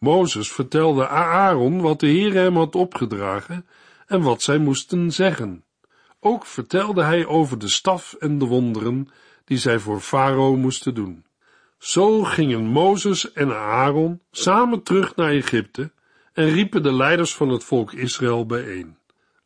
Mozes 0.00 0.52
vertelde 0.52 1.08
Aaron 1.08 1.80
wat 1.80 2.00
de 2.00 2.06
Heer 2.06 2.34
hem 2.34 2.56
had 2.56 2.74
opgedragen 2.74 3.66
en 4.06 4.20
wat 4.22 4.42
zij 4.42 4.58
moesten 4.58 5.12
zeggen. 5.12 5.64
Ook 6.20 6.46
vertelde 6.46 7.02
hij 7.02 7.26
over 7.26 7.58
de 7.58 7.68
staf 7.68 8.12
en 8.12 8.38
de 8.38 8.44
wonderen 8.44 9.08
die 9.44 9.58
zij 9.58 9.78
voor 9.78 10.00
Farao 10.00 10.56
moesten 10.56 10.94
doen. 10.94 11.24
Zo 11.78 12.22
gingen 12.22 12.64
Mozes 12.64 13.32
en 13.32 13.56
Aaron 13.56 14.20
samen 14.30 14.82
terug 14.82 15.16
naar 15.16 15.30
Egypte 15.30 15.92
en 16.32 16.48
riepen 16.48 16.82
de 16.82 16.92
leiders 16.92 17.34
van 17.34 17.48
het 17.48 17.64
volk 17.64 17.92
Israël 17.92 18.46
bijeen. 18.46 18.96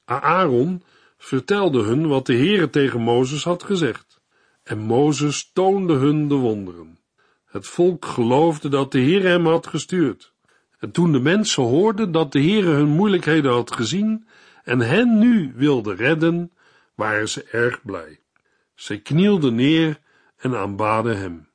Aaron 0.05 0.83
vertelde 1.17 1.83
hun 1.83 2.09
wat 2.09 2.27
de 2.27 2.35
Heere 2.35 2.71
tegen 2.71 3.01
Mozes 3.01 3.45
had 3.45 3.63
gezegd. 3.63 4.21
En 4.63 4.79
Mozes 4.79 5.51
toonde 5.53 5.95
hun 5.95 6.29
de 6.29 6.35
wonderen. 6.35 6.99
Het 7.45 7.67
volk 7.67 8.05
geloofde 8.05 8.69
dat 8.69 8.93
de 8.93 9.01
Heere 9.01 9.29
hem 9.29 9.47
had 9.47 9.67
gestuurd. 9.67 10.34
En 10.85 10.91
toen 10.91 11.13
de 11.13 11.21
mensen 11.21 11.63
hoorden 11.63 12.13
dat 12.13 12.33
de 12.33 12.41
Heere 12.41 12.71
hun 12.71 12.89
moeilijkheden 12.89 13.53
had 13.53 13.73
gezien 13.73 14.27
en 14.65 14.81
hen 14.81 15.19
nu 15.19 15.53
wilde 15.55 15.95
redden, 15.95 16.53
waren 16.95 17.29
ze 17.29 17.45
erg 17.45 17.83
blij. 17.83 18.21
Zij 18.75 18.99
knielden 18.99 19.55
neer 19.55 20.01
en 20.37 20.57
aanbaden 20.57 21.19
hem. 21.19 21.49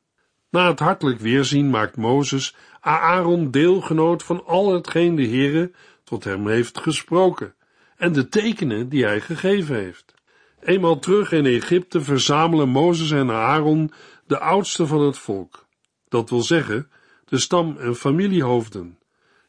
Na 0.49 0.67
het 0.67 0.79
hartelijk 0.79 1.19
weerzien 1.19 1.69
maakt 1.69 1.97
Mozes 1.97 2.55
Aaron 2.79 3.51
deelgenoot 3.51 4.23
van 4.23 4.45
al 4.45 4.73
hetgeen 4.73 5.15
de 5.15 5.27
Heere 5.27 5.71
tot 6.03 6.23
hem 6.23 6.47
heeft 6.47 6.79
gesproken 6.79 7.55
en 7.97 8.13
de 8.13 8.29
tekenen 8.29 8.89
die 8.89 9.03
hij 9.03 9.21
gegeven 9.21 9.75
heeft. 9.75 10.13
Eenmaal 10.61 10.99
terug 10.99 11.31
in 11.31 11.45
Egypte 11.45 12.01
verzamelen 12.01 12.69
Mozes 12.69 13.11
en 13.11 13.31
Aaron 13.31 13.91
de 14.27 14.39
oudsten 14.39 14.87
van 14.87 15.01
het 15.01 15.17
volk. 15.17 15.67
Dat 16.07 16.29
wil 16.29 16.41
zeggen, 16.41 16.89
de 17.25 17.37
stam- 17.37 17.77
en 17.77 17.95
familiehoofden. 17.95 18.98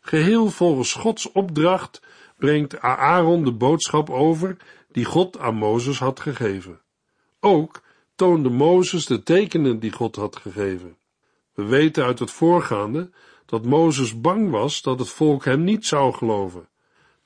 Geheel 0.00 0.50
volgens 0.50 0.92
Gods 0.92 1.32
opdracht 1.32 2.02
brengt 2.36 2.80
Aaron 2.80 3.44
de 3.44 3.52
boodschap 3.52 4.10
over 4.10 4.56
die 4.92 5.04
God 5.04 5.38
aan 5.38 5.54
Mozes 5.54 5.98
had 5.98 6.20
gegeven. 6.20 6.80
Ook 7.40 7.80
toonde 8.14 8.48
Mozes 8.48 9.06
de 9.06 9.22
tekenen 9.22 9.78
die 9.78 9.92
God 9.92 10.16
had 10.16 10.36
gegeven. 10.36 10.96
We 11.54 11.64
weten 11.64 12.04
uit 12.04 12.18
het 12.18 12.30
voorgaande 12.30 13.10
dat 13.46 13.64
Mozes 13.64 14.20
bang 14.20 14.50
was 14.50 14.82
dat 14.82 14.98
het 14.98 15.08
volk 15.08 15.44
hem 15.44 15.64
niet 15.64 15.86
zou 15.86 16.12
geloven. 16.12 16.68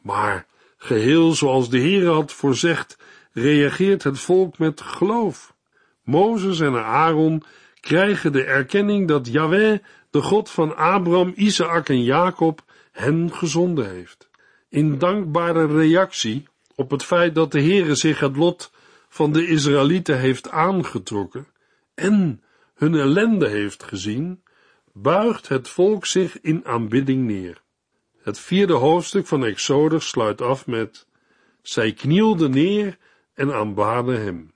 Maar 0.00 0.46
Geheel 0.84 1.32
zoals 1.32 1.70
de 1.70 1.78
Heer 1.78 2.06
had 2.06 2.32
voorzegd, 2.32 2.98
reageert 3.32 4.02
het 4.02 4.18
volk 4.18 4.58
met 4.58 4.80
geloof. 4.80 5.54
Mozes 6.02 6.60
en 6.60 6.84
Aaron 6.84 7.42
krijgen 7.80 8.32
de 8.32 8.44
erkenning 8.44 9.08
dat 9.08 9.26
Yahweh, 9.26 9.78
de 10.14 10.22
God 10.22 10.50
van 10.50 10.76
Abraham, 10.76 11.32
Isaac 11.36 11.88
en 11.88 12.02
Jacob, 12.02 12.64
hen 12.92 13.32
gezonden 13.32 13.90
heeft. 13.90 14.28
In 14.68 14.98
dankbare 14.98 15.66
reactie 15.66 16.48
op 16.74 16.90
het 16.90 17.04
feit 17.04 17.34
dat 17.34 17.52
de 17.52 17.60
Heere 17.60 17.94
zich 17.94 18.20
het 18.20 18.36
lot 18.36 18.70
van 19.08 19.32
de 19.32 19.46
Israëlieten 19.46 20.18
heeft 20.18 20.50
aangetrokken 20.50 21.46
en 21.94 22.42
hun 22.74 22.94
ellende 22.94 23.48
heeft 23.48 23.82
gezien, 23.82 24.42
buigt 24.92 25.48
het 25.48 25.68
volk 25.68 26.06
zich 26.06 26.40
in 26.40 26.64
aanbidding 26.64 27.26
neer. 27.26 27.62
Het 28.22 28.38
vierde 28.38 28.72
hoofdstuk 28.72 29.26
van 29.26 29.44
Exodus 29.44 30.08
sluit 30.08 30.40
af 30.40 30.66
met 30.66 31.06
Zij 31.62 31.92
knielden 31.92 32.50
neer 32.50 32.98
en 33.34 33.54
aanbaden 33.54 34.22
hem. 34.22 34.52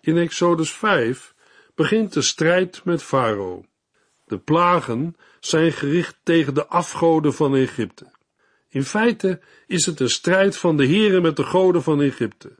In 0.00 0.16
Exodus 0.16 0.72
5 0.72 1.34
begint 1.74 2.12
de 2.12 2.22
strijd 2.22 2.84
met 2.84 3.02
Farao. 3.02 3.64
De 4.30 4.38
plagen 4.38 5.16
zijn 5.40 5.72
gericht 5.72 6.18
tegen 6.22 6.54
de 6.54 6.66
afgoden 6.66 7.34
van 7.34 7.54
Egypte. 7.54 8.06
In 8.68 8.84
feite 8.84 9.40
is 9.66 9.86
het 9.86 10.00
een 10.00 10.10
strijd 10.10 10.56
van 10.56 10.76
de 10.76 10.84
heren 10.84 11.22
met 11.22 11.36
de 11.36 11.44
goden 11.44 11.82
van 11.82 12.00
Egypte. 12.00 12.54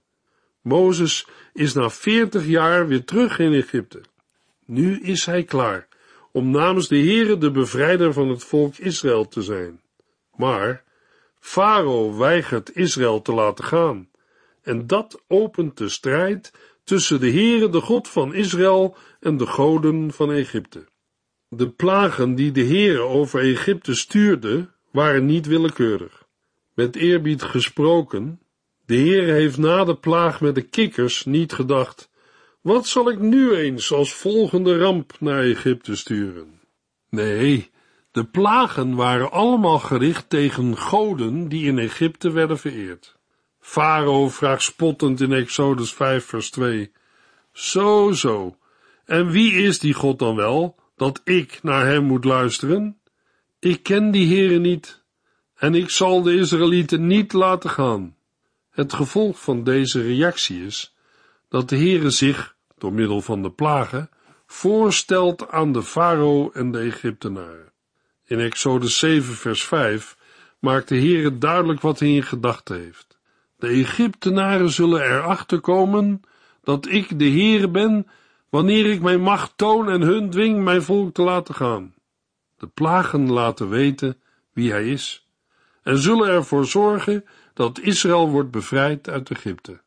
Mozes 0.61 1.27
is 1.53 1.73
na 1.73 1.91
veertig 1.91 2.47
jaar 2.47 2.87
weer 2.87 3.05
terug 3.05 3.39
in 3.39 3.53
Egypte. 3.53 4.01
Nu 4.65 5.01
is 5.01 5.27
hij 5.27 5.43
klaar 5.45 5.89
om 6.33 6.51
namens 6.51 6.89
de 6.89 6.97
heren 6.97 7.41
de 7.41 7.51
bevrijder 7.51 8.13
van 8.13 8.29
het 8.29 8.45
volk 8.45 8.77
Israël 8.77 9.29
te 9.29 9.43
zijn. 9.43 9.81
Maar 10.37 10.85
Farao 11.39 12.17
weigert 12.17 12.77
Israël 12.77 13.23
te 13.23 13.33
laten 13.33 13.65
gaan. 13.65 14.09
En 14.63 14.87
dat 14.87 15.23
opent 15.29 15.77
de 15.77 15.89
strijd 15.89 16.53
tussen 16.85 17.21
de 17.21 17.31
Heere, 17.31 17.69
de 17.69 17.81
God 17.81 18.09
van 18.09 18.35
Israël, 18.35 18.97
en 19.21 19.37
de 19.37 19.47
goden 19.47 20.13
van 20.13 20.33
Egypte. 20.33 20.85
De 21.53 21.69
plagen 21.69 22.35
die 22.35 22.53
de 22.53 22.65
Heere 22.65 23.01
over 23.01 23.41
Egypte 23.41 23.95
stuurde, 23.95 24.69
waren 24.91 25.27
niet 25.27 25.47
willekeurig. 25.47 26.27
Met 26.75 26.97
eerbied 26.97 27.43
gesproken, 27.43 28.41
de 28.87 28.97
Heere 28.97 29.33
heeft 29.33 29.59
na 29.59 29.85
de 29.85 29.97
plaag 29.97 30.41
met 30.41 30.55
de 30.55 30.63
kikkers 30.63 31.25
niet 31.25 31.53
gedacht, 31.53 32.11
wat 32.61 32.87
zal 32.87 33.11
ik 33.11 33.19
nu 33.19 33.55
eens 33.55 33.93
als 33.93 34.15
volgende 34.15 34.79
ramp 34.79 35.17
naar 35.21 35.43
Egypte 35.43 35.97
sturen? 35.97 36.61
Nee, 37.09 37.71
de 38.13 38.25
plagen 38.25 38.95
waren 38.95 39.31
allemaal 39.31 39.79
gericht 39.79 40.29
tegen 40.29 40.77
goden 40.77 41.49
die 41.49 41.67
in 41.67 41.79
Egypte 41.79 42.31
werden 42.31 42.59
vereerd. 42.59 43.17
Farao 43.59 44.29
vraagt 44.29 44.63
spottend 44.63 45.21
in 45.21 45.33
Exodus 45.33 45.93
5 45.93 46.25
vers 46.25 46.51
2, 46.51 46.93
Zo, 47.53 48.13
zo, 48.13 48.57
en 49.05 49.31
wie 49.31 49.53
is 49.53 49.79
die 49.79 49.95
God 49.95 50.19
dan 50.19 50.37
wel, 50.37 50.80
dat 51.01 51.21
ik 51.25 51.59
naar 51.63 51.87
hem 51.87 52.05
moet 52.05 52.25
luisteren? 52.25 53.01
Ik 53.59 53.83
ken 53.83 54.11
die 54.11 54.27
heren 54.27 54.61
niet, 54.61 55.03
en 55.55 55.75
ik 55.75 55.91
zal 55.91 56.23
de 56.23 56.35
Israëlieten 56.35 57.07
niet 57.07 57.33
laten 57.33 57.71
gaan. 57.71 58.17
Het 58.71 58.93
gevolg 58.93 59.41
van 59.41 59.65
deze 59.65 60.03
reactie 60.03 60.65
is 60.65 60.95
dat 61.49 61.69
de 61.69 61.77
Heere 61.77 62.11
zich, 62.11 62.57
door 62.79 62.93
middel 62.93 63.21
van 63.21 63.43
de 63.43 63.51
plagen, 63.51 64.11
voorstelt 64.47 65.51
aan 65.51 65.73
de 65.73 65.83
farao 65.83 66.51
en 66.51 66.71
de 66.73 66.79
Egyptenaren. 66.79 67.73
In 68.25 68.39
Exodus 68.39 68.99
7 68.99 69.35
vers 69.35 69.65
5 69.65 70.17
maakt 70.59 70.89
de 70.89 70.97
Heer 70.97 71.39
duidelijk 71.39 71.81
wat 71.81 71.99
hij 71.99 72.15
in 72.15 72.23
gedachten 72.23 72.77
heeft. 72.77 73.19
De 73.57 73.69
Egyptenaren 73.69 74.71
zullen 74.71 75.03
erachter 75.03 75.61
komen 75.61 76.21
dat 76.63 76.87
ik 76.89 77.19
de 77.19 77.31
Heere 77.31 77.69
ben, 77.69 78.07
wanneer 78.51 78.87
ik 78.87 79.01
mijn 79.01 79.21
macht 79.21 79.53
toon 79.57 79.89
en 79.89 80.01
hun 80.01 80.31
dwing 80.31 80.63
mijn 80.63 80.83
volk 80.83 81.15
te 81.15 81.23
laten 81.23 81.55
gaan. 81.55 81.95
De 82.57 82.67
plagen 82.67 83.31
laten 83.33 83.69
weten 83.69 84.21
wie 84.53 84.71
hij 84.71 84.89
is 84.89 85.29
en 85.83 85.99
zullen 85.99 86.29
ervoor 86.29 86.65
zorgen 86.65 87.25
dat 87.55 87.81
Israël 87.81 88.29
wordt 88.29 88.51
bevrijd 88.51 89.09
uit 89.09 89.31
Egypte. 89.31 89.81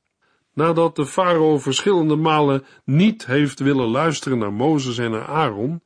Nadat 0.54 0.96
de 0.96 1.06
farao 1.06 1.58
verschillende 1.58 2.16
malen 2.16 2.66
niet 2.84 3.26
heeft 3.26 3.60
willen 3.60 3.88
luisteren 3.88 4.38
naar 4.38 4.54
Mozes 4.54 4.98
en 4.98 5.12
naar 5.12 5.28
Aaron, 5.28 5.82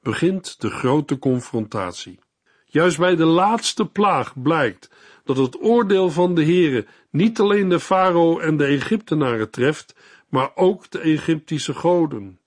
begint 0.00 0.60
de 0.60 0.70
grote 0.70 1.18
confrontatie. 1.18 2.18
Juist 2.64 2.98
bij 2.98 3.16
de 3.16 3.24
laatste 3.24 3.86
plaag 3.86 4.42
blijkt 4.42 4.90
dat 5.24 5.36
het 5.36 5.62
oordeel 5.62 6.10
van 6.10 6.34
de 6.34 6.44
Heere 6.44 6.86
niet 7.10 7.40
alleen 7.40 7.68
de 7.68 7.80
farao 7.80 8.38
en 8.38 8.56
de 8.56 8.64
Egyptenaren 8.64 9.50
treft, 9.50 9.94
maar 10.32 10.50
ook 10.54 10.90
de 10.90 10.98
Egyptische 10.98 11.74
goden. 11.74 12.38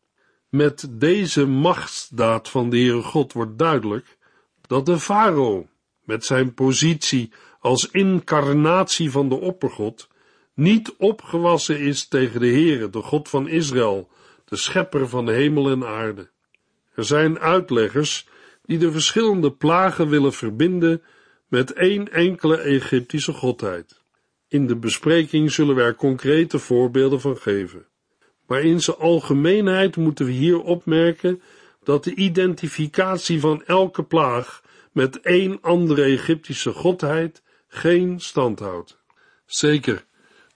Met 0.50 0.88
deze 0.89 1.45
machtsdaad 1.45 2.50
van 2.50 2.69
de 2.69 2.78
Heere 2.78 3.02
God 3.02 3.34
wordt 3.34 3.58
duidelijk 3.58 4.17
dat 4.67 4.86
de 4.86 5.00
farao, 5.00 5.67
met 6.04 6.26
zijn 6.26 6.54
positie 6.54 7.32
als 7.60 7.89
incarnatie 7.91 9.12
van 9.12 9.30
de 9.30 9.36
oppergod, 9.36 10.08
niet 10.54 10.95
opgewassen 10.98 11.80
is 11.80 12.08
tegen 12.08 12.39
de 12.39 12.48
Heere, 12.48 12.89
de 12.89 13.02
God 13.02 13.30
van 13.30 13.48
Israël, 13.48 14.10
de 14.45 14.56
schepper 14.56 15.10
van 15.10 15.30
hemel 15.30 15.69
en 15.69 15.86
aarde. 15.86 16.30
Er 16.95 17.06
zijn 17.06 17.39
uitleggers 17.39 18.28
die 18.63 18.78
de 18.78 18.91
verschillende 18.91 19.52
plagen 19.52 20.10
willen 20.10 20.34
verbinden 20.34 21.02
met 21.48 21.74
één 21.74 22.12
enkele 22.12 22.58
Egyptische 22.58 23.34
godheid. 23.34 24.04
In 24.55 24.67
de 24.67 24.75
bespreking 24.75 25.51
zullen 25.51 25.75
we 25.75 25.81
er 25.81 25.95
concrete 25.95 26.59
voorbeelden 26.59 27.21
van 27.21 27.37
geven. 27.37 27.85
Maar 28.47 28.61
in 28.61 28.81
zijn 28.81 28.97
algemeenheid 28.97 29.95
moeten 29.95 30.25
we 30.25 30.31
hier 30.31 30.61
opmerken 30.61 31.41
dat 31.83 32.03
de 32.03 32.15
identificatie 32.15 33.39
van 33.39 33.63
elke 33.65 34.03
plaag 34.03 34.61
met 34.91 35.19
één 35.19 35.57
andere 35.61 36.03
Egyptische 36.03 36.71
godheid 36.71 37.43
geen 37.67 38.19
stand 38.19 38.59
houdt. 38.59 38.97
Zeker, 39.45 40.05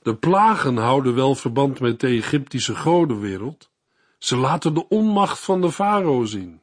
de 0.01 0.15
plagen 0.15 0.77
houden 0.77 1.15
wel 1.15 1.35
verband 1.35 1.79
met 1.79 1.99
de 1.99 2.07
Egyptische 2.07 2.75
godenwereld. 2.75 3.69
Ze 4.17 4.35
laten 4.35 4.73
de 4.73 4.88
onmacht 4.88 5.39
van 5.39 5.62
de 5.62 5.71
farao 5.71 6.25
zien. 6.25 6.62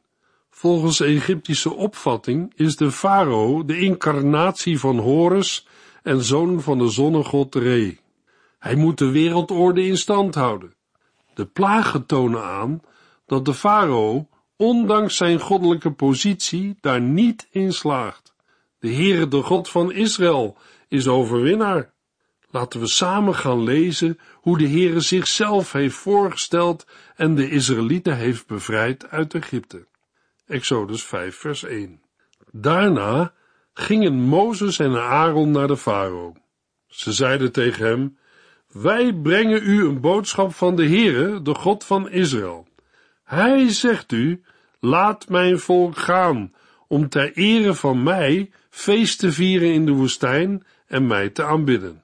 Volgens 0.49 0.99
Egyptische 0.99 1.73
opvatting 1.73 2.53
is 2.55 2.75
de 2.75 2.91
farao 2.91 3.65
de 3.65 3.79
incarnatie 3.79 4.79
van 4.79 4.97
Horus 4.97 5.66
en 6.07 6.23
zoon 6.23 6.61
van 6.61 6.77
de 6.77 6.89
zonnegod 6.89 7.55
Re. 7.55 7.97
Hij 8.59 8.75
moet 8.75 8.97
de 8.97 9.11
wereldorde 9.11 9.85
in 9.85 9.97
stand 9.97 10.35
houden. 10.35 10.73
De 11.33 11.45
plagen 11.45 12.05
tonen 12.05 12.43
aan 12.43 12.81
dat 13.25 13.45
de 13.45 13.53
farao, 13.53 14.29
ondanks 14.55 15.17
zijn 15.17 15.39
goddelijke 15.39 15.91
positie, 15.91 16.77
daar 16.81 17.01
niet 17.01 17.47
in 17.51 17.73
slaagt. 17.73 18.33
De 18.79 18.93
Heere, 18.93 19.27
de 19.27 19.41
God 19.41 19.69
van 19.69 19.91
Israël, 19.91 20.57
is 20.87 21.07
overwinnaar. 21.07 21.93
Laten 22.49 22.79
we 22.79 22.87
samen 22.87 23.35
gaan 23.35 23.63
lezen 23.63 24.19
hoe 24.33 24.57
de 24.57 24.67
Heere 24.67 24.99
zichzelf 24.99 25.71
heeft 25.71 25.95
voorgesteld 25.95 26.85
en 27.15 27.35
de 27.35 27.49
Israëlieten 27.49 28.15
heeft 28.17 28.47
bevrijd 28.47 29.09
uit 29.09 29.33
Egypte. 29.33 29.87
Exodus 30.45 31.03
5 31.03 31.35
vers 31.35 31.63
1. 31.63 32.01
Daarna 32.51 33.33
gingen 33.77 34.21
Mozes 34.21 34.79
en 34.79 35.01
Aaron 35.01 35.51
naar 35.51 35.67
de 35.67 35.77
farao. 35.77 36.33
Ze 36.87 37.11
zeiden 37.11 37.51
tegen 37.51 37.85
hem, 37.85 38.17
wij 38.71 39.13
brengen 39.13 39.63
u 39.63 39.85
een 39.85 40.01
boodschap 40.01 40.53
van 40.53 40.75
de 40.75 40.87
Heere, 40.87 41.41
de 41.41 41.55
God 41.55 41.83
van 41.83 42.09
Israël. 42.09 42.67
Hij 43.23 43.69
zegt 43.69 44.11
u, 44.11 44.41
laat 44.79 45.29
mijn 45.29 45.59
volk 45.59 45.97
gaan, 45.97 46.53
om 46.87 47.09
ter 47.09 47.33
ere 47.33 47.73
van 47.73 48.03
mij 48.03 48.51
feest 48.69 49.19
te 49.19 49.31
vieren 49.31 49.73
in 49.73 49.85
de 49.85 49.91
woestijn 49.91 50.65
en 50.87 51.07
mij 51.07 51.29
te 51.29 51.43
aanbidden. 51.43 52.03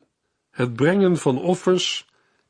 Het 0.52 0.74
brengen 0.74 1.18
van 1.18 1.42
offers 1.42 2.08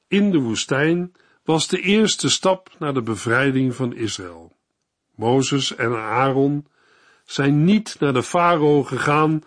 in 0.08 0.32
de 0.32 0.40
woestijn 0.40 1.12
was 1.44 1.68
de 1.68 1.82
eerste 1.82 2.30
stap 2.30 2.70
naar 2.80 2.94
de 2.94 3.02
bevrijding 3.02 3.76
van 3.76 3.96
Israël. 3.96 4.52
Mozes 5.16 5.76
en 5.76 5.96
Aaron 5.96 6.66
zijn 7.26 7.64
niet 7.64 7.96
naar 8.00 8.14
de 8.14 8.24
farao 8.24 8.84
gegaan 8.84 9.44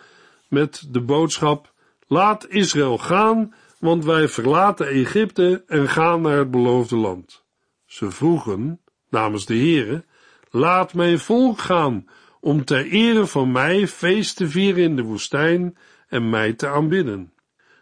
met 0.48 0.86
de 0.90 1.00
boodschap: 1.00 1.72
Laat 2.06 2.48
Israël 2.48 2.98
gaan, 2.98 3.54
want 3.78 4.04
wij 4.04 4.28
verlaten 4.28 4.86
Egypte 4.86 5.64
en 5.66 5.88
gaan 5.88 6.20
naar 6.20 6.38
het 6.38 6.50
beloofde 6.50 6.96
land. 6.96 7.44
Ze 7.86 8.10
vroegen 8.10 8.80
namens 9.10 9.46
de 9.46 9.56
Heere: 9.56 10.04
Laat 10.50 10.94
mijn 10.94 11.18
volk 11.18 11.58
gaan, 11.58 12.06
om 12.40 12.64
ter 12.64 12.86
ere 12.86 13.26
van 13.26 13.52
mij 13.52 13.88
feest 13.88 14.36
te 14.36 14.48
vieren 14.48 14.82
in 14.82 14.96
de 14.96 15.02
woestijn 15.02 15.76
en 16.08 16.30
mij 16.30 16.52
te 16.52 16.68
aanbidden. 16.68 17.32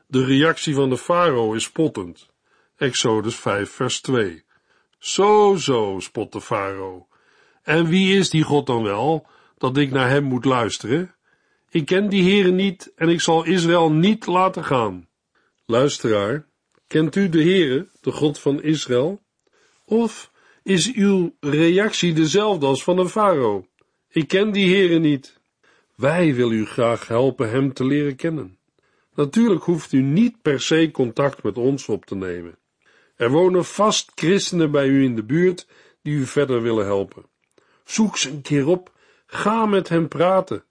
De 0.06 0.24
reactie 0.24 0.74
van 0.74 0.88
de 0.88 0.98
farao 0.98 1.52
is 1.52 1.64
spottend. 1.64 2.30
Exodus 2.76 3.36
5 3.36 3.70
vers 3.70 4.00
2. 4.00 4.44
Zo, 4.98 5.56
zo, 5.56 5.96
spot 6.00 6.32
de 6.32 6.40
farao. 6.40 7.06
En 7.62 7.86
wie 7.86 8.16
is 8.16 8.30
die 8.30 8.42
God 8.42 8.66
dan 8.66 8.82
wel, 8.82 9.26
dat 9.64 9.76
ik 9.76 9.90
naar 9.90 10.08
hem 10.08 10.24
moet 10.24 10.44
luisteren? 10.44 11.14
Ik 11.70 11.86
ken 11.86 12.08
die 12.08 12.22
Heere 12.22 12.50
niet 12.50 12.92
en 12.96 13.08
ik 13.08 13.20
zal 13.20 13.44
Israël 13.44 13.92
niet 13.92 14.26
laten 14.26 14.64
gaan. 14.64 15.08
Luisteraar, 15.66 16.46
kent 16.86 17.16
u 17.16 17.28
de 17.28 17.42
Heere, 17.42 17.88
de 18.00 18.12
God 18.12 18.38
van 18.38 18.62
Israël? 18.62 19.22
Of 19.84 20.30
is 20.62 20.92
uw 20.92 21.34
reactie 21.40 22.12
dezelfde 22.12 22.66
als 22.66 22.82
van 22.82 22.98
een 22.98 23.08
farao? 23.08 23.66
Ik 24.08 24.28
ken 24.28 24.52
die 24.52 24.74
Heere 24.74 24.98
niet. 24.98 25.40
Wij 25.96 26.34
willen 26.34 26.56
u 26.56 26.66
graag 26.66 27.08
helpen 27.08 27.50
hem 27.50 27.72
te 27.72 27.84
leren 27.84 28.16
kennen. 28.16 28.58
Natuurlijk 29.14 29.62
hoeft 29.62 29.92
u 29.92 30.02
niet 30.02 30.42
per 30.42 30.60
se 30.60 30.90
contact 30.92 31.42
met 31.42 31.58
ons 31.58 31.88
op 31.88 32.04
te 32.04 32.14
nemen. 32.14 32.58
Er 33.16 33.30
wonen 33.30 33.64
vast 33.64 34.12
christenen 34.14 34.70
bij 34.70 34.86
u 34.86 35.04
in 35.04 35.16
de 35.16 35.24
buurt 35.24 35.66
die 36.02 36.14
u 36.14 36.26
verder 36.26 36.62
willen 36.62 36.84
helpen. 36.84 37.24
Zoek 37.84 38.16
ze 38.16 38.30
een 38.30 38.42
keer 38.42 38.66
op, 38.66 38.93
ga 39.34 39.66
met 39.66 39.88
hen 39.88 40.08
praten. 40.08 40.64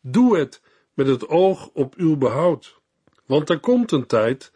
Doe 0.00 0.38
het 0.38 0.62
met 0.94 1.06
het 1.06 1.28
oog 1.28 1.70
op 1.72 1.94
uw 1.96 2.16
behoud. 2.16 2.80
Want 3.26 3.50
er 3.50 3.58
komt 3.58 3.92
een 3.92 4.06
tijd 4.06 4.52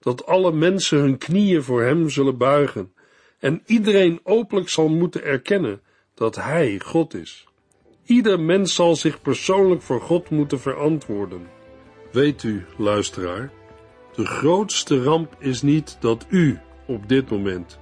dat 0.00 0.26
alle 0.26 0.52
mensen 0.52 0.98
hun 0.98 1.18
knieën 1.18 1.62
voor 1.62 1.82
hem 1.82 2.10
zullen 2.10 2.38
buigen 2.38 2.92
en 3.38 3.62
iedereen 3.66 4.20
openlijk 4.22 4.68
zal 4.68 4.88
moeten 4.88 5.24
erkennen 5.24 5.80
dat 6.14 6.36
hij 6.36 6.80
God 6.84 7.14
is. 7.14 7.46
Ieder 8.04 8.40
mens 8.40 8.74
zal 8.74 8.96
zich 8.96 9.22
persoonlijk 9.22 9.82
voor 9.82 10.00
God 10.00 10.30
moeten 10.30 10.60
verantwoorden. 10.60 11.46
Weet 12.12 12.42
u, 12.42 12.64
luisteraar, 12.76 13.50
de 14.14 14.26
grootste 14.26 15.02
ramp 15.02 15.36
is 15.38 15.62
niet 15.62 15.96
dat 16.00 16.26
u 16.28 16.58
op 16.86 17.08
dit 17.08 17.30
moment 17.30 17.78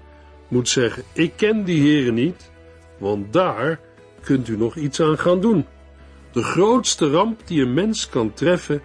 moet 0.48 0.68
zeggen: 0.68 1.02
Ik 1.12 1.32
ken 1.36 1.64
die 1.64 1.80
Heeren 1.80 2.14
niet, 2.14 2.50
want 2.98 3.32
daar 3.32 3.80
kunt 4.24 4.48
u 4.48 4.56
nog 4.56 4.76
iets 4.76 5.00
aan 5.00 5.18
gaan 5.18 5.40
doen. 5.40 5.66
De 6.32 6.42
grootste 6.42 7.10
ramp 7.10 7.40
die 7.44 7.62
een 7.62 7.74
mens 7.74 8.08
kan 8.08 8.34
treffen, 8.34 8.82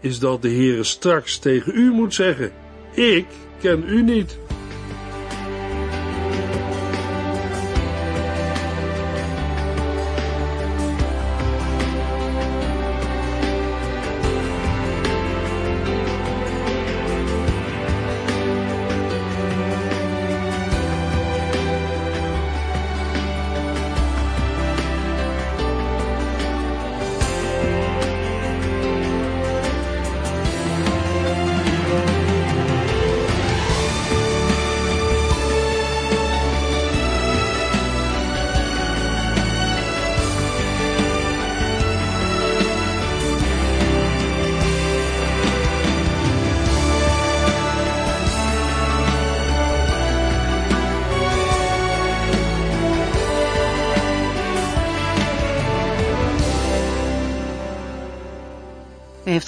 is 0.00 0.18
dat 0.18 0.42
de 0.42 0.50
Heere 0.50 0.84
straks 0.84 1.38
tegen 1.38 1.76
u 1.76 1.90
moet 1.90 2.14
zeggen: 2.14 2.52
Ik 2.94 3.26
ken 3.60 3.84
u 3.86 4.02
niet. 4.02 4.38